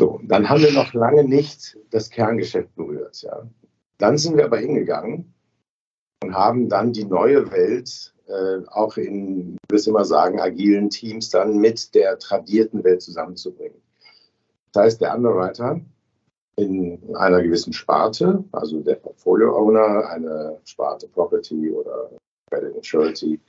So, 0.00 0.20
dann 0.24 0.48
haben 0.48 0.62
wir 0.62 0.72
noch 0.72 0.94
lange 0.94 1.24
nicht 1.24 1.76
das 1.90 2.10
Kerngeschäft 2.10 2.74
berührt. 2.76 3.20
Ja. 3.22 3.46
Dann 3.98 4.16
sind 4.16 4.36
wir 4.36 4.44
aber 4.44 4.58
hingegangen 4.58 5.34
und 6.22 6.34
haben 6.34 6.68
dann 6.68 6.92
die 6.92 7.04
neue 7.04 7.50
Welt 7.50 8.14
äh, 8.26 8.66
auch 8.68 8.96
in, 8.96 9.56
ich 9.56 9.72
will 9.72 9.88
immer 9.88 10.04
sagen, 10.04 10.40
agilen 10.40 10.90
Teams 10.90 11.30
dann 11.30 11.58
mit 11.58 11.94
der 11.94 12.18
tradierten 12.18 12.84
Welt 12.84 13.02
zusammenzubringen. 13.02 13.80
Das 14.72 14.84
heißt, 14.84 15.00
der 15.00 15.16
Underwriter 15.16 15.80
in 16.58 17.14
einer 17.16 17.42
gewissen 17.42 17.72
Sparte, 17.72 18.44
also 18.52 18.80
der 18.80 18.96
Portfolio 18.96 19.56
Owner, 19.56 20.08
eine 20.08 20.58
Sparte 20.64 21.08
Property 21.08 21.70
oder 21.70 22.10
Credit 22.50 22.74
and 22.76 23.40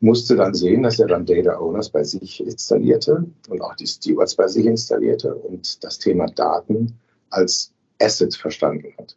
musste 0.00 0.36
dann 0.36 0.54
sehen, 0.54 0.82
dass 0.82 1.00
er 1.00 1.08
dann 1.08 1.26
Data 1.26 1.58
Owners 1.58 1.90
bei 1.90 2.04
sich 2.04 2.44
installierte 2.44 3.24
und 3.48 3.60
auch 3.60 3.74
die 3.74 3.86
Stewards 3.86 4.36
bei 4.36 4.46
sich 4.46 4.66
installierte 4.66 5.34
und 5.34 5.82
das 5.82 5.98
Thema 5.98 6.26
Daten 6.26 6.98
als 7.30 7.72
Asset 8.00 8.34
verstanden 8.34 8.94
hat. 8.98 9.16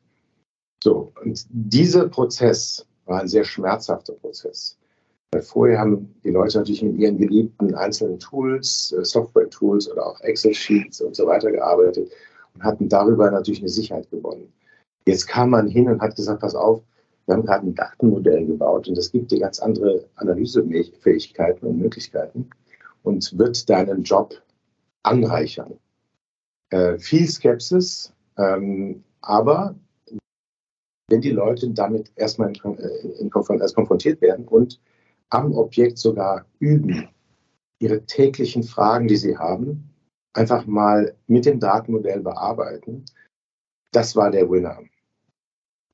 So, 0.83 1.11
und 1.23 1.45
dieser 1.49 2.07
Prozess 2.07 2.85
war 3.05 3.21
ein 3.21 3.27
sehr 3.27 3.43
schmerzhafter 3.43 4.13
Prozess. 4.13 4.77
Weil 5.31 5.41
vorher 5.41 5.79
haben 5.79 6.15
die 6.23 6.31
Leute 6.31 6.57
natürlich 6.57 6.83
mit 6.83 6.97
ihren 6.97 7.17
geliebten 7.17 7.75
einzelnen 7.75 8.19
Tools, 8.19 8.95
äh, 8.97 9.03
Software-Tools 9.03 9.91
oder 9.91 10.05
auch 10.07 10.21
Excel-Sheets 10.21 11.01
und 11.01 11.15
so 11.15 11.27
weiter 11.27 11.51
gearbeitet 11.51 12.11
und 12.55 12.63
hatten 12.63 12.89
darüber 12.89 13.29
natürlich 13.29 13.59
eine 13.59 13.69
Sicherheit 13.69 14.09
gewonnen. 14.09 14.51
Jetzt 15.05 15.27
kam 15.27 15.51
man 15.51 15.67
hin 15.67 15.87
und 15.87 16.01
hat 16.01 16.15
gesagt, 16.15 16.41
pass 16.41 16.55
auf, 16.55 16.81
wir 17.25 17.35
haben 17.35 17.45
gerade 17.45 17.67
ein 17.67 17.75
Datenmodell 17.75 18.45
gebaut 18.45 18.87
und 18.87 18.97
das 18.97 19.11
gibt 19.11 19.31
dir 19.31 19.39
ganz 19.39 19.59
andere 19.59 20.05
Analysefähigkeiten 20.15 21.67
und 21.67 21.79
Möglichkeiten 21.79 22.49
und 23.03 23.37
wird 23.37 23.69
deinen 23.69 24.03
Job 24.03 24.41
anreichern. 25.03 25.79
Äh, 26.69 26.97
viel 26.97 27.27
Skepsis, 27.27 28.13
ähm, 28.37 29.03
aber 29.21 29.75
wenn 31.07 31.21
die 31.21 31.31
Leute 31.31 31.69
damit 31.69 32.11
erstmal 32.15 32.49
in, 32.49 32.77
äh, 32.77 32.87
in, 33.19 33.31
in, 33.31 33.59
erst 33.59 33.75
konfrontiert 33.75 34.21
werden 34.21 34.47
und 34.47 34.79
am 35.29 35.53
Objekt 35.53 35.97
sogar 35.97 36.45
üben, 36.59 37.07
ihre 37.79 38.05
täglichen 38.05 38.63
Fragen, 38.63 39.07
die 39.07 39.17
sie 39.17 39.37
haben, 39.37 39.89
einfach 40.35 40.65
mal 40.65 41.15
mit 41.27 41.45
dem 41.45 41.59
Datenmodell 41.59 42.21
bearbeiten, 42.21 43.05
das 43.91 44.15
war 44.15 44.29
der 44.29 44.49
Winner. 44.49 44.79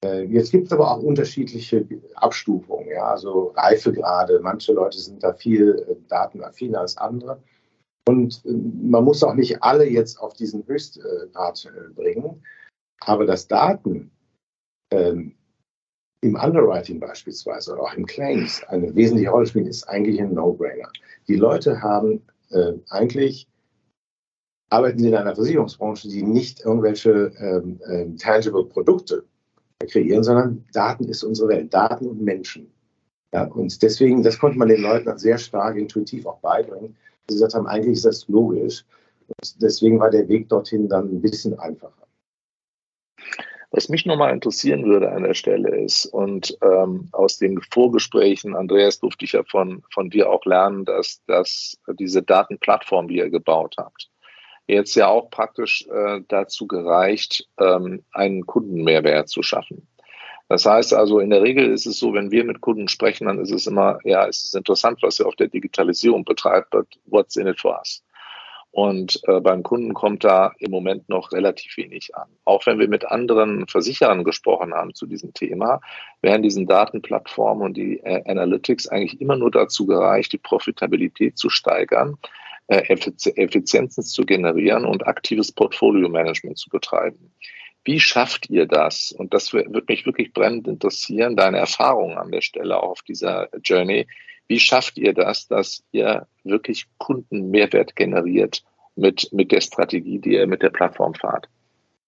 Äh, 0.04 0.24
jetzt 0.26 0.52
gibt 0.52 0.68
es 0.68 0.74
aber 0.74 0.92
auch 0.92 1.02
unterschiedliche 1.02 1.86
Abstufungen, 2.16 2.90
ja, 2.90 3.06
also 3.06 3.54
Reifegrade. 3.56 4.40
Manche 4.42 4.74
Leute 4.74 4.98
sind 4.98 5.24
da 5.24 5.34
viel 5.34 5.86
äh, 5.88 5.96
datenaffiner 6.08 6.80
als 6.82 6.98
andere. 6.98 7.42
Und 8.08 8.44
äh, 8.46 8.52
man 8.52 9.04
muss 9.04 9.24
auch 9.24 9.36
nicht 9.36 9.62
alle 9.62 9.88
jetzt 9.88 10.20
auf 10.20 10.34
diesen 10.34 10.66
Höchstgrad 10.66 11.72
bringen. 11.96 12.44
Aber 13.02 13.26
das 13.26 13.48
Daten 13.48 14.12
ähm, 14.92 15.36
im 16.22 16.36
Underwriting 16.36 17.00
beispielsweise 17.00 17.74
oder 17.74 17.84
auch 17.84 17.94
im 17.94 18.06
Claims 18.06 18.64
eine 18.66 18.94
wesentliche 18.96 19.30
Rolle 19.30 19.46
spielen, 19.46 19.68
ist 19.68 19.88
eigentlich 19.88 20.20
ein 20.20 20.34
No-Brainer. 20.34 20.90
Die 21.28 21.36
Leute 21.36 21.82
haben 21.82 22.26
äh, 22.50 22.74
eigentlich 22.90 23.48
arbeiten 24.72 25.00
sie 25.00 25.10
in 25.10 25.16
einer 25.16 25.36
Versicherungsbranche, 25.36 26.08
die 26.08 26.24
nicht 26.24 26.62
irgendwelche 26.62 27.32
ähm, 27.40 27.80
äh, 27.86 28.06
tangible 28.18 28.66
Produkte 28.66 29.24
kreieren, 29.90 30.24
sondern 30.24 30.66
Daten 30.74 31.06
ist 31.06 31.24
unsere 31.24 31.50
Welt, 31.50 31.74
Daten 31.74 32.08
und 32.08 32.22
Menschen. 32.22 32.72
Ja, 33.34 33.46
und 33.46 33.82
deswegen, 33.82 34.24
das 34.24 34.40
konnte 34.40 34.58
man 34.58 34.70
den 34.70 34.82
Leuten 34.82 35.18
sehr 35.18 35.38
stark 35.38 35.78
intuitiv 35.78 36.26
auch 36.26 36.40
beibringen. 36.40 36.96
Sie 37.28 37.36
gesagt 37.36 37.54
haben, 37.54 37.68
eigentlich 37.68 37.98
ist 37.98 38.06
das 38.06 38.28
logisch. 38.28 38.86
Und 39.28 39.62
deswegen 39.62 40.00
war 40.00 40.10
der 40.10 40.28
Weg 40.28 40.50
dorthin 40.50 40.88
dann 40.88 41.10
ein 41.10 41.22
bisschen 41.22 41.58
einfacher. 41.58 41.94
Was 43.72 43.88
mich 43.88 44.06
nochmal 44.06 44.34
interessieren 44.34 44.84
würde 44.84 45.12
an 45.12 45.24
der 45.24 45.34
Stelle 45.34 45.84
ist, 45.84 46.06
und 46.08 46.58
ähm, 46.62 47.08
aus 47.14 47.38
den 47.38 47.62
Vorgesprächen, 47.62 48.54
Andreas, 48.54 49.00
durfte 49.00 49.24
ich 49.24 49.32
ja 49.32 49.44
von, 49.44 49.82
von 49.94 50.10
dir 50.10 50.30
auch 50.30 50.44
lernen, 50.44 50.84
dass, 50.84 51.22
dass 51.26 51.78
diese 51.98 52.22
Datenplattform, 52.22 53.08
die 53.08 53.18
ihr 53.18 53.30
gebaut 53.30 53.76
habt, 53.78 54.10
jetzt 54.68 54.96
ja 54.96 55.08
auch 55.08 55.30
praktisch 55.30 55.88
äh, 55.88 56.22
dazu 56.28 56.68
gereicht, 56.68 57.48
ähm, 57.60 58.04
einen 58.12 58.46
Kundenmehrwert 58.46 59.30
zu 59.30 59.44
schaffen. 59.44 59.88
Das 60.48 60.66
heißt 60.66 60.94
also, 60.94 61.20
in 61.20 61.30
der 61.30 61.44
Regel 61.44 61.72
ist 61.72 61.86
es 61.86 61.98
so, 61.98 62.14
wenn 62.14 62.30
wir 62.30 62.44
mit 62.44 62.60
Kunden 62.60 62.90
sprechen, 62.90 63.28
dann 63.28 63.40
ist 63.40 63.52
es 63.52 63.68
immer, 63.68 64.00
ja, 64.04 64.28
es 64.28 64.44
ist 64.44 64.56
interessant, 64.56 65.00
was 65.02 65.20
ihr 65.20 65.26
auf 65.26 65.38
der 65.38 65.48
Digitalisierung 65.48 66.26
betreibt, 66.26 66.72
but 66.72 66.88
what's 67.06 67.38
in 67.38 67.48
it 67.48 67.60
for 67.60 67.78
us? 67.80 68.04
Und 68.72 69.22
äh, 69.28 69.42
beim 69.42 69.64
Kunden 69.64 69.94
kommt 69.94 70.24
da 70.24 70.54
im 70.60 70.72
Moment 70.72 71.10
noch 71.10 71.34
relativ 71.34 71.76
wenig 71.76 72.16
an. 72.16 72.30
Auch 72.46 72.66
wenn 72.66 72.80
wir 72.80 72.88
mit 72.88 73.06
anderen 73.06 73.68
Versicherern 73.68 74.24
gesprochen 74.24 74.74
haben 74.74 74.94
zu 74.94 75.06
diesem 75.06 75.34
Thema, 75.34 75.82
werden 76.22 76.44
diesen 76.44 76.68
Datenplattformen 76.68 77.66
und 77.66 77.76
die 77.76 78.00
äh, 78.00 78.22
Analytics 78.30 78.88
eigentlich 78.88 79.20
immer 79.20 79.36
nur 79.36 79.52
dazu 79.52 79.86
gereicht, 79.86 80.32
die 80.32 80.38
Profitabilität 80.38 81.38
zu 81.38 81.50
steigern, 81.50 82.18
Effizienzen 82.72 84.04
zu 84.04 84.26
generieren 84.26 84.86
und 84.86 85.06
aktives 85.06 85.52
Portfolio-Management 85.52 86.58
zu 86.58 86.70
betreiben. 86.70 87.34
Wie 87.84 88.00
schafft 88.00 88.50
ihr 88.50 88.68
das? 88.68 89.12
Und 89.12 89.34
das 89.34 89.54
würde 89.54 89.84
mich 89.88 90.06
wirklich 90.06 90.34
brennend 90.34 90.68
interessieren, 90.68 91.36
deine 91.36 91.58
Erfahrungen 91.58 92.18
an 92.18 92.32
der 92.32 92.42
Stelle 92.42 92.82
auch 92.82 92.92
auf 92.92 93.02
dieser 93.02 93.50
Journey. 93.64 94.08
Wie 94.48 94.60
schafft 94.60 94.98
ihr 94.98 95.14
das, 95.14 95.48
dass 95.48 95.84
ihr 95.92 96.28
wirklich 96.44 96.88
Kundenmehrwert 96.98 97.96
generiert 97.96 98.64
mit, 98.96 99.32
mit 99.32 99.52
der 99.52 99.62
Strategie, 99.62 100.20
die 100.20 100.34
ihr 100.34 100.48
mit 100.48 100.62
der 100.62 100.70
Plattform 100.70 101.16
fahrt? 101.16 101.48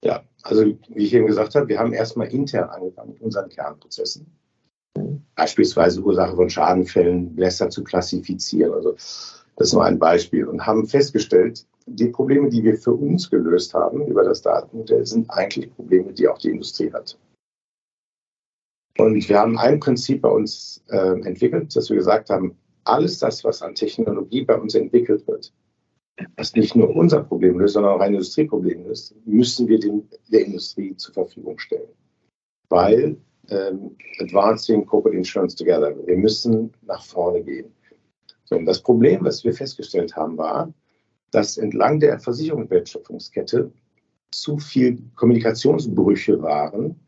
Ja, 0.03 0.23
also 0.43 0.65
wie 0.89 1.05
ich 1.05 1.13
eben 1.13 1.27
gesagt 1.27 1.55
habe, 1.55 1.69
wir 1.69 1.79
haben 1.79 1.93
erstmal 1.93 2.27
intern 2.27 2.69
angefangen 2.69 3.13
mit 3.13 3.21
unseren 3.21 3.49
Kernprozessen. 3.49 4.27
Beispielsweise 5.35 6.01
Ursache 6.01 6.35
von 6.35 6.49
Schadenfällen 6.49 7.35
besser 7.35 7.69
zu 7.69 7.83
klassifizieren. 7.83 8.73
Also 8.73 8.95
das 9.55 9.73
nur 9.73 9.83
ein 9.83 9.99
Beispiel. 9.99 10.45
Und 10.45 10.65
haben 10.65 10.87
festgestellt, 10.87 11.65
die 11.85 12.07
Probleme, 12.07 12.49
die 12.49 12.63
wir 12.63 12.77
für 12.77 12.93
uns 12.93 13.29
gelöst 13.29 13.73
haben 13.73 14.07
über 14.07 14.23
das 14.23 14.41
Datenmodell, 14.41 15.05
sind 15.05 15.29
eigentlich 15.29 15.73
Probleme, 15.75 16.13
die 16.13 16.27
auch 16.27 16.37
die 16.37 16.49
Industrie 16.49 16.91
hat. 16.91 17.17
Und 18.97 19.27
wir 19.27 19.39
haben 19.39 19.57
ein 19.57 19.79
Prinzip 19.79 20.21
bei 20.21 20.29
uns 20.29 20.83
äh, 20.89 21.19
entwickelt, 21.21 21.75
dass 21.75 21.89
wir 21.89 21.97
gesagt 21.97 22.29
haben, 22.29 22.55
alles 22.83 23.19
das, 23.19 23.43
was 23.43 23.61
an 23.61 23.75
Technologie 23.75 24.43
bei 24.43 24.55
uns 24.55 24.75
entwickelt 24.75 25.25
wird, 25.27 25.53
was 26.37 26.53
nicht 26.53 26.75
nur 26.75 26.95
unser 26.95 27.23
Problem 27.23 27.59
löst, 27.59 27.73
sondern 27.73 27.93
auch 27.93 28.01
ein 28.01 28.13
Industrieproblem 28.13 28.85
löst, 28.85 29.15
müssen 29.25 29.67
wir 29.67 29.79
dem, 29.79 30.07
der 30.31 30.45
Industrie 30.45 30.95
zur 30.95 31.13
Verfügung 31.13 31.57
stellen. 31.57 31.89
Weil 32.69 33.17
ähm, 33.49 33.95
Advancing 34.19 34.85
Corporate 34.85 35.17
Insurance 35.17 35.55
Together, 35.55 35.95
wir 36.05 36.17
müssen 36.17 36.71
nach 36.83 37.03
vorne 37.03 37.41
gehen. 37.41 37.71
Und 38.55 38.65
das 38.65 38.81
Problem, 38.81 39.23
was 39.23 39.43
wir 39.43 39.53
festgestellt 39.53 40.15
haben, 40.15 40.37
war, 40.37 40.73
dass 41.31 41.57
entlang 41.57 41.99
der 41.99 42.19
Versicherungswertschöpfungskette 42.19 43.71
zu 44.31 44.57
viel 44.57 45.01
Kommunikationsbrüche 45.15 46.41
waren. 46.41 46.99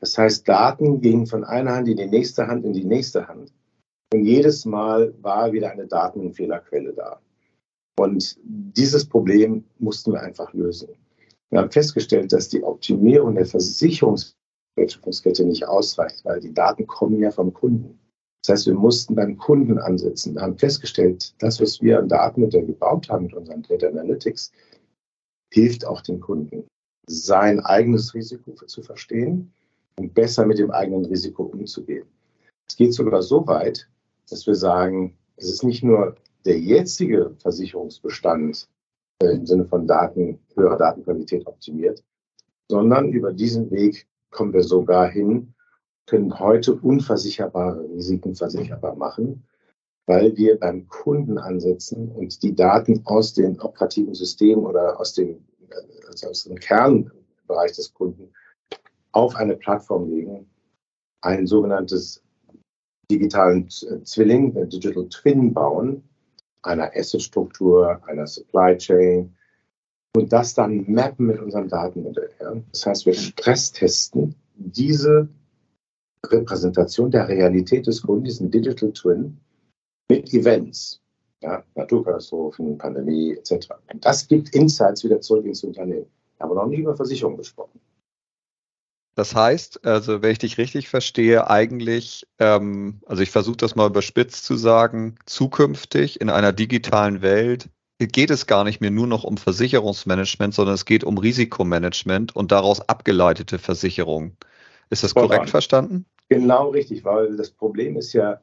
Das 0.00 0.16
heißt, 0.18 0.48
Daten 0.48 1.00
gingen 1.00 1.26
von 1.26 1.44
einer 1.44 1.74
Hand 1.74 1.88
in 1.88 1.96
die 1.96 2.06
nächste 2.06 2.46
Hand 2.46 2.64
in 2.64 2.72
die 2.72 2.84
nächste 2.84 3.26
Hand. 3.26 3.52
Und 4.12 4.24
jedes 4.24 4.64
Mal 4.64 5.14
war 5.22 5.52
wieder 5.52 5.70
eine 5.70 5.86
Datenfehlerquelle 5.86 6.92
da. 6.92 7.20
Und 7.96 8.38
dieses 8.42 9.04
Problem 9.04 9.64
mussten 9.78 10.12
wir 10.12 10.20
einfach 10.20 10.52
lösen. 10.52 10.88
Wir 11.50 11.60
haben 11.60 11.70
festgestellt, 11.70 12.32
dass 12.32 12.48
die 12.48 12.62
Optimierung 12.62 13.34
der 13.34 13.46
Versicherungswertschöpfungskette 13.46 15.44
nicht 15.44 15.66
ausreicht, 15.66 16.24
weil 16.24 16.40
die 16.40 16.52
Daten 16.52 16.86
kommen 16.86 17.20
ja 17.20 17.30
vom 17.30 17.52
Kunden. 17.52 17.98
Das 18.44 18.58
heißt, 18.58 18.66
wir 18.66 18.74
mussten 18.74 19.14
beim 19.14 19.38
Kunden 19.38 19.78
ansetzen. 19.78 20.34
Wir 20.34 20.42
haben 20.42 20.58
festgestellt, 20.58 21.34
das, 21.38 21.62
was 21.62 21.80
wir 21.80 21.98
an 21.98 22.08
Datenmodell 22.08 22.66
gebaut 22.66 23.08
haben 23.08 23.24
mit 23.24 23.34
unseren 23.34 23.62
Data 23.62 23.86
Analytics, 23.86 24.52
hilft 25.50 25.86
auch 25.86 26.02
dem 26.02 26.20
Kunden, 26.20 26.66
sein 27.06 27.60
eigenes 27.60 28.12
Risiko 28.12 28.52
zu 28.52 28.82
verstehen 28.82 29.50
und 29.98 30.12
besser 30.12 30.44
mit 30.44 30.58
dem 30.58 30.70
eigenen 30.72 31.06
Risiko 31.06 31.44
umzugehen. 31.44 32.06
Es 32.68 32.76
geht 32.76 32.92
sogar 32.92 33.22
so 33.22 33.46
weit, 33.46 33.88
dass 34.28 34.46
wir 34.46 34.54
sagen, 34.54 35.16
es 35.36 35.50
ist 35.50 35.64
nicht 35.64 35.82
nur 35.82 36.16
der 36.44 36.58
jetzige 36.58 37.34
Versicherungsbestand 37.38 38.68
äh, 39.22 39.28
im 39.28 39.46
Sinne 39.46 39.64
von 39.64 39.86
Daten, 39.86 40.38
höherer 40.54 40.76
Datenqualität 40.76 41.46
optimiert, 41.46 42.04
sondern 42.70 43.10
über 43.10 43.32
diesen 43.32 43.70
Weg 43.70 44.06
kommen 44.30 44.52
wir 44.52 44.64
sogar 44.64 45.08
hin, 45.08 45.53
können 46.06 46.38
heute 46.38 46.74
unversicherbare 46.74 47.88
Risiken 47.90 48.34
versicherbar 48.34 48.94
machen, 48.94 49.44
weil 50.06 50.36
wir 50.36 50.58
beim 50.58 50.86
Kunden 50.88 51.38
ansetzen 51.38 52.10
und 52.10 52.42
die 52.42 52.54
Daten 52.54 53.02
aus 53.06 53.32
dem 53.32 53.58
operativen 53.60 54.14
System 54.14 54.64
oder 54.64 55.00
aus 55.00 55.14
dem, 55.14 55.44
also 56.08 56.28
aus 56.28 56.44
dem 56.44 56.56
Kernbereich 56.56 57.72
des 57.72 57.92
Kunden 57.94 58.30
auf 59.12 59.36
eine 59.36 59.56
Plattform 59.56 60.10
legen, 60.10 60.50
ein 61.22 61.46
sogenanntes 61.46 62.22
digitalen 63.10 63.68
Zwilling, 63.68 64.68
Digital 64.68 65.08
Twin 65.08 65.54
bauen, 65.54 66.02
einer 66.62 66.90
Asset-Struktur, 66.94 68.00
einer 68.06 68.26
Supply 68.26 68.76
Chain 68.76 69.34
und 70.16 70.32
das 70.32 70.54
dann 70.54 70.90
mappen 70.90 71.26
mit 71.26 71.40
unserem 71.40 71.68
Datenmodell. 71.68 72.30
Ja. 72.40 72.54
Das 72.72 72.86
heißt, 72.86 73.06
wir 73.06 73.14
stresstesten 73.14 74.34
diese 74.54 75.28
Repräsentation 76.30 77.10
der 77.10 77.28
Realität 77.28 77.86
des 77.86 78.02
Kunden, 78.02 78.24
diesen 78.24 78.50
Digital 78.50 78.92
Twin, 78.92 79.38
mit 80.10 80.32
Events, 80.32 81.00
ja, 81.42 81.62
Naturkatastrophen, 81.74 82.78
Pandemie 82.78 83.32
etc. 83.32 83.68
Und 83.92 84.04
das 84.04 84.26
gibt 84.28 84.54
Insights 84.54 85.04
wieder 85.04 85.20
zurück 85.20 85.46
ins 85.46 85.64
Unternehmen. 85.64 86.06
Wir 86.36 86.46
haben 86.46 86.54
noch 86.54 86.66
nicht 86.66 86.80
über 86.80 86.96
Versicherung 86.96 87.36
gesprochen. 87.36 87.80
Das 89.16 89.34
heißt, 89.34 89.84
also 89.86 90.22
wenn 90.22 90.32
ich 90.32 90.38
dich 90.38 90.58
richtig 90.58 90.88
verstehe, 90.88 91.48
eigentlich, 91.48 92.26
ähm, 92.40 93.00
also 93.06 93.22
ich 93.22 93.30
versuche 93.30 93.56
das 93.56 93.76
mal 93.76 93.86
überspitzt 93.86 94.44
zu 94.44 94.56
sagen, 94.56 95.16
zukünftig 95.24 96.20
in 96.20 96.30
einer 96.30 96.52
digitalen 96.52 97.22
Welt 97.22 97.68
geht 97.98 98.30
es 98.30 98.46
gar 98.46 98.64
nicht 98.64 98.80
mehr 98.80 98.90
nur 98.90 99.06
noch 99.06 99.22
um 99.22 99.36
Versicherungsmanagement, 99.36 100.52
sondern 100.52 100.74
es 100.74 100.84
geht 100.84 101.04
um 101.04 101.16
Risikomanagement 101.16 102.34
und 102.34 102.50
daraus 102.50 102.80
abgeleitete 102.88 103.60
Versicherungen. 103.60 104.36
Ist 104.90 105.02
das 105.02 105.14
korrekt 105.14 105.50
verstanden? 105.50 106.06
Genau 106.28 106.70
richtig, 106.70 107.04
weil 107.04 107.36
das 107.36 107.50
Problem 107.50 107.96
ist 107.96 108.12
ja, 108.12 108.40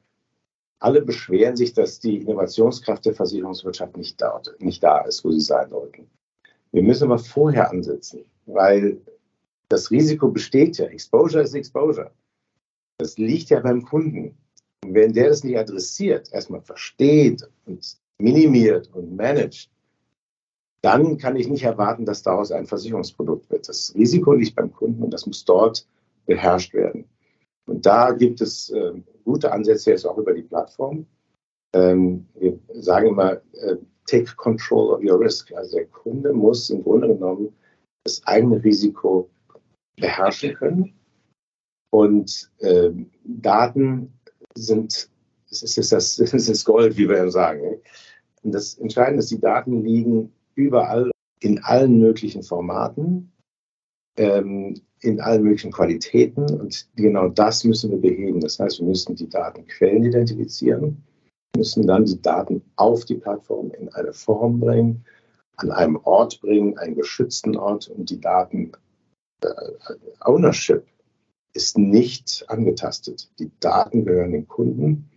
alle 0.80 1.02
beschweren 1.02 1.56
sich, 1.56 1.74
dass 1.74 2.00
die 2.00 2.18
Innovationskraft 2.18 3.06
der 3.06 3.14
Versicherungswirtschaft 3.14 3.98
nicht 3.98 4.20
da, 4.20 4.42
nicht 4.60 4.84
da 4.84 5.02
ist, 5.02 5.24
wo 5.24 5.32
sie 5.32 5.40
sein 5.40 5.70
sollten. 5.70 6.10
Wir 6.72 6.82
müssen 6.82 7.06
aber 7.06 7.20
vorher 7.20 7.70
ansetzen, 7.70 8.26
weil 8.46 9.00
das 9.70 9.92
Risiko 9.92 10.30
besteht 10.30 10.78
ja. 10.78 10.86
Exposure 10.86 11.44
ist 11.44 11.54
Exposure. 11.54 12.12
Das 12.98 13.18
liegt 13.18 13.50
ja 13.50 13.60
beim 13.60 13.84
Kunden. 13.84 14.38
Und 14.84 14.94
wenn 14.94 15.14
der 15.14 15.30
das 15.30 15.44
nicht 15.44 15.58
adressiert, 15.58 16.32
erstmal 16.32 16.62
versteht 16.62 17.48
und 17.66 17.98
minimiert 18.18 18.90
und 18.94 19.16
managt, 19.16 19.70
dann 20.82 21.18
kann 21.18 21.36
ich 21.36 21.48
nicht 21.48 21.64
erwarten, 21.64 22.06
dass 22.06 22.24
daraus 22.24 22.52
ein 22.52 22.66
Versicherungsprodukt 22.66 23.50
wird. 23.52 23.70
Das 23.70 23.94
Risiko 23.96 24.34
liegt 24.34 24.56
beim 24.56 24.72
Kunden 24.74 25.04
und 25.04 25.12
das 25.12 25.28
muss 25.28 25.46
dort 25.46 25.86
beherrscht 26.26 26.74
werden. 26.74 27.06
Und 27.66 27.86
da 27.86 28.12
gibt 28.12 28.42
es 28.42 28.70
äh, 28.70 28.94
gute 29.24 29.52
Ansätze 29.52 29.92
jetzt 29.92 30.06
auch 30.06 30.18
über 30.18 30.34
die 30.34 30.42
Plattform. 30.44 31.06
Ähm, 31.74 32.28
wir 32.36 32.60
sagen 32.74 33.08
immer, 33.10 33.34
äh, 33.54 33.78
take 34.08 34.36
control 34.36 34.94
of 34.94 35.04
your 35.04 35.20
risk. 35.20 35.52
Also 35.54 35.78
der 35.78 35.88
Kunde 35.88 36.34
muss 36.34 36.70
im 36.70 36.84
Grunde 36.84 37.08
genommen 37.08 37.54
das 38.04 38.26
eigene 38.26 38.64
Risiko 38.64 39.30
beherrschen 39.96 40.54
können. 40.56 40.94
Und 41.92 42.52
äh, 42.60 42.92
Daten 43.24 44.14
sind, 44.56 45.10
es 45.50 45.78
ist, 45.78 45.92
das, 45.92 46.16
das 46.18 46.50
ist 46.50 46.66
Gold, 46.66 46.98
wie 46.98 47.08
wir 47.08 47.30
sagen. 47.30 47.82
Und 48.44 48.54
das 48.54 48.78
Entscheidende 48.80 49.20
ist, 49.20 49.32
die 49.32 49.40
Daten 49.40 49.84
liegen 49.84 50.34
überall 50.56 51.12
in 51.40 51.64
allen 51.64 52.00
möglichen 52.00 52.44
Formaten, 52.44 53.32
ähm, 54.18 54.82
in 55.02 55.20
allen 55.20 55.44
möglichen 55.44 55.72
Qualitäten. 55.72 56.44
Und 56.60 56.88
genau 56.96 57.28
das 57.28 57.64
müssen 57.64 57.92
wir 57.92 57.98
beheben. 57.98 58.40
Das 58.40 58.60
heißt, 58.60 58.80
wir 58.80 58.88
müssen 58.88 59.16
die 59.16 59.30
Datenquellen 59.30 60.04
identifizieren, 60.04 61.04
müssen 61.58 61.88
dann 61.88 62.06
die 62.06 62.22
Daten 62.22 62.62
auf 62.76 63.06
die 63.06 63.16
Plattform 63.16 63.72
in 63.72 63.90
eine 63.90 64.14
Form 64.14 64.60
bringen, 64.60 65.04
an 65.58 65.72
einem 65.72 65.98
Ort 66.04 66.40
bringen, 66.42 66.78
einen 66.78 66.96
geschützten 66.96 67.58
Ort 67.58 67.88
und 67.90 68.10
die 68.10 68.20
Daten 68.20 68.72
äh, 69.44 69.50
Ownership 70.22 70.86
ist 71.54 71.78
nicht 71.78 72.46
angetastet. 72.48 73.30
Die 73.40 73.52
Daten 73.60 74.06
gehören 74.06 74.32
den 74.32 74.48
Kunden. 74.48 75.10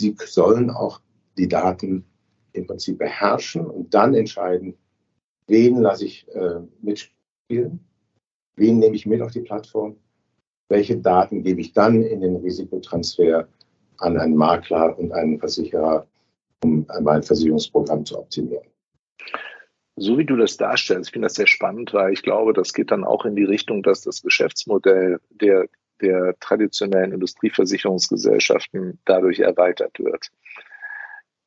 Sie 0.00 0.16
sollen 0.24 0.70
auch 0.70 1.00
die 1.36 1.48
Daten 1.48 2.04
im 2.52 2.66
Prinzip 2.66 2.98
beherrschen 2.98 3.66
und 3.66 3.92
dann 3.92 4.14
entscheiden, 4.14 4.74
wen 5.46 5.80
lasse 5.82 6.06
ich 6.06 6.26
äh, 6.34 6.60
mitspielen, 6.80 7.80
wen 8.56 8.78
nehme 8.78 8.96
ich 8.96 9.06
mit 9.06 9.22
auf 9.22 9.32
die 9.32 9.40
Plattform, 9.40 9.96
welche 10.68 10.96
Daten 10.96 11.42
gebe 11.42 11.60
ich 11.60 11.72
dann 11.72 12.02
in 12.02 12.20
den 12.20 12.36
Risikotransfer 12.36 13.48
an 13.98 14.18
einen 14.18 14.36
Makler 14.36 14.98
und 14.98 15.12
einen 15.12 15.38
Versicherer, 15.38 16.06
um 16.62 16.86
mein 17.00 17.22
Versicherungsprogramm 17.22 18.04
zu 18.04 18.18
optimieren 18.18 18.66
so 19.96 20.18
wie 20.18 20.24
du 20.24 20.36
das 20.36 20.56
darstellst, 20.58 21.08
ich 21.08 21.12
finde 21.12 21.26
das 21.26 21.34
sehr 21.34 21.46
spannend, 21.46 21.94
weil 21.94 22.12
ich 22.12 22.22
glaube, 22.22 22.52
das 22.52 22.74
geht 22.74 22.90
dann 22.90 23.04
auch 23.04 23.24
in 23.24 23.34
die 23.34 23.44
Richtung, 23.44 23.82
dass 23.82 24.02
das 24.02 24.22
Geschäftsmodell 24.22 25.18
der, 25.30 25.68
der 26.02 26.34
traditionellen 26.38 27.12
Industrieversicherungsgesellschaften 27.12 28.98
dadurch 29.06 29.40
erweitert 29.40 29.98
wird. 29.98 30.30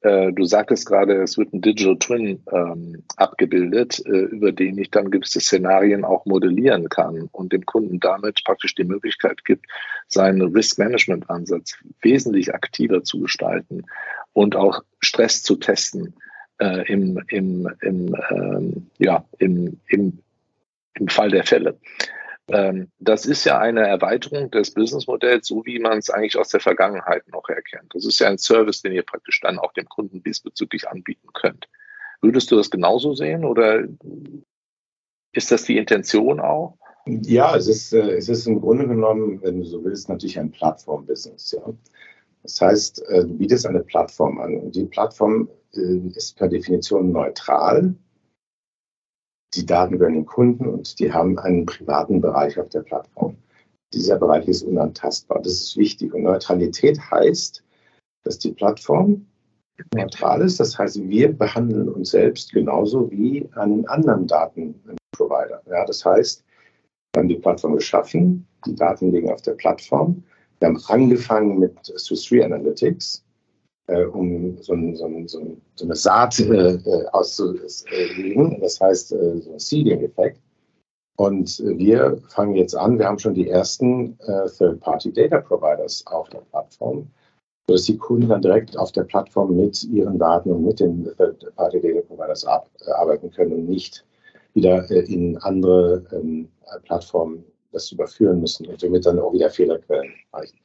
Äh, 0.02 0.32
du 0.32 0.46
sagtest 0.46 0.86
gerade, 0.86 1.22
es 1.22 1.38
wird 1.38 1.54
ein 1.54 1.62
Digital 1.62 1.98
Twin 2.00 2.42
ähm, 2.52 3.04
abgebildet, 3.18 4.02
äh, 4.06 4.10
über 4.10 4.52
den 4.52 4.78
ich 4.78 4.92
dann 4.92 5.12
gewisse 5.12 5.40
Szenarien 5.40 6.06
auch 6.06 6.26
modellieren 6.26 6.90
kann 6.90 7.30
und 7.32 7.52
dem 7.52 7.66
Kunden 7.66 8.00
damit 8.00 8.44
praktisch 8.46 8.76
die 8.76 8.86
Möglichkeit 8.86 9.44
gibt, 9.44 9.66
seinen 10.08 10.42
Risk-Management-Ansatz 10.42 11.78
wesentlich 12.02 12.54
aktiver 12.54 13.04
zu 13.04 13.20
gestalten 13.22 13.86
und 14.34 14.56
auch 14.56 14.84
Stress 15.00 15.44
zu 15.44 15.58
testen 15.58 16.16
äh, 16.60 16.92
im, 16.92 17.22
im, 17.28 17.70
im, 17.82 18.16
ähm, 18.32 18.88
ja, 19.00 19.26
im, 19.38 19.80
im 19.88 20.20
im 21.00 21.08
Fall 21.08 21.30
der 21.30 21.44
Fälle. 21.44 21.78
Ähm, 22.52 22.92
das 23.00 23.26
ist 23.26 23.46
ja 23.46 23.60
eine 23.60 23.88
Erweiterung 23.88 24.52
des 24.52 24.74
Businessmodells, 24.74 25.48
so 25.48 25.66
wie 25.66 25.80
man 25.80 25.98
es 25.98 26.10
eigentlich 26.10 26.38
aus 26.38 26.50
der 26.50 26.60
Vergangenheit 26.60 27.28
noch 27.28 27.48
erkennt. 27.50 27.94
Das 27.94 28.06
ist 28.06 28.20
ja 28.20 28.28
ein 28.28 28.38
Service, 28.38 28.82
den 28.82 28.94
ihr 28.94 29.04
praktisch 29.04 29.40
dann 29.42 29.60
auch 29.60 29.74
dem 29.74 29.88
Kunden 29.88 30.24
diesbezüglich 30.24 30.88
anbieten 30.88 31.30
könnt. 31.34 31.68
Würdest 32.22 32.52
du 32.52 32.58
das 32.58 32.70
genauso 32.70 33.14
sehen 33.14 33.46
oder 33.46 33.84
ist 35.32 35.52
das 35.52 35.64
die 35.64 35.78
Intention 35.78 36.40
auch? 36.40 36.78
Ja, 37.06 37.56
es 37.56 37.68
ist, 37.68 37.94
äh, 37.94 38.12
es 38.12 38.30
ist 38.30 38.46
im 38.46 38.62
Grunde 38.62 38.88
genommen, 38.88 39.42
wenn 39.42 39.60
du 39.60 39.66
so 39.66 39.84
willst, 39.84 40.10
natürlich 40.10 40.38
ein 40.38 40.52
Plattform-Business. 40.52 41.52
Ja. 41.52 41.74
Das 42.44 42.62
heißt, 42.62 43.08
äh, 43.10 43.22
du 43.22 43.38
bietest 43.38 43.66
eine 43.66 43.82
Plattform 43.82 44.40
an 44.40 44.58
und 44.58 44.76
die 44.76 44.86
Plattform 44.86 45.50
äh, 45.74 45.98
ist 46.16 46.38
per 46.38 46.48
Definition 46.48 47.12
neutral 47.12 47.96
die 49.54 49.66
Daten 49.66 49.98
gehören 49.98 50.14
den 50.14 50.26
Kunden 50.26 50.68
und 50.68 51.00
die 51.00 51.12
haben 51.12 51.40
einen 51.40 51.66
privaten 51.66 52.22
Bereich 52.22 52.60
auf 52.60 52.70
der 52.70 52.82
Plattform. 52.82 53.38
Dieser 53.94 54.18
Bereich 54.18 54.48
ist 54.48 54.64
unantastbar. 54.64 55.42
Das 55.42 55.54
ist 55.54 55.78
wichtig. 55.78 56.14
Und 56.14 56.24
Neutralität 56.24 57.00
heißt, 57.12 57.64
dass 58.24 58.38
die 58.38 58.52
Plattform 58.52 59.26
neutral 59.96 60.42
ist. 60.42 60.60
Das 60.60 60.78
heißt, 60.78 61.02
wir 61.10 61.32
behandeln 61.34 61.90
uns 61.90 62.12
selbst 62.12 62.52
genauso 62.52 63.10
wie 63.12 63.50
einen 63.56 63.88
anderen 63.88 64.28
Datenprovider. 64.28 65.62
Ja, 65.68 65.86
das 65.86 66.06
heißt, 66.06 66.44
wir 67.14 67.22
haben 67.22 67.30
die 67.30 67.36
Plattform 67.38 67.76
geschaffen, 67.76 68.46
die 68.66 68.76
Daten 68.76 69.12
liegen 69.12 69.32
auf 69.32 69.42
der 69.42 69.54
Plattform. 69.54 70.24
Wir 70.60 70.68
haben 70.68 70.80
angefangen 70.88 71.58
mit 71.58 71.74
Swiss 71.86 72.26
3 72.26 72.46
Analytics 72.46 73.24
äh, 73.90 74.06
um 74.06 74.58
so, 74.62 74.74
ein, 74.74 74.96
so, 74.96 75.06
ein, 75.06 75.28
so, 75.28 75.58
eine 75.82 75.96
Saat 75.96 76.40
äh, 76.40 76.76
äh 76.76 77.08
auszulegen. 77.12 78.60
Das 78.62 78.80
heißt, 78.80 79.12
äh, 79.14 79.42
so 79.42 79.54
ein 79.54 79.60
Seeding-Effekt. 79.60 80.40
Und 81.18 81.60
wir 81.66 82.18
fangen 82.30 82.56
jetzt 82.56 82.76
an, 82.76 82.98
wir 82.98 83.06
haben 83.06 83.20
schon 83.20 83.34
die 83.34 83.50
ersten 83.50 84.18
äh, 84.22 84.48
Third-Party-Data-Providers 84.58 86.06
auf 86.08 86.30
der 86.30 86.40
Plattform, 86.52 87.08
sodass 87.68 87.84
die 87.84 87.98
Kunden 87.98 88.30
dann 88.30 88.42
direkt 88.42 88.78
auf 88.78 88.94
der 88.94 89.04
Plattform 89.04 89.54
mit 89.54 89.84
ihren 89.84 90.18
Daten 90.18 90.50
und 90.50 90.64
mit 90.64 90.80
den 90.80 91.10
Third-Party-Data-Providers 91.18 92.46
arbeiten 92.46 93.32
können 93.32 93.52
und 93.52 93.68
nicht 93.68 94.06
wieder 94.54 94.90
äh, 94.90 95.02
in 95.14 95.38
andere 95.40 96.06
ähm, 96.14 96.48
Plattformen 96.84 97.44
das 97.72 97.92
überführen 97.92 98.40
müssen 98.40 98.68
und 98.68 98.80
somit 98.80 99.06
dann 99.06 99.20
auch 99.20 99.34
wieder 99.34 99.50
Fehlerquellen 99.50 100.12
erreichen. 100.32 100.60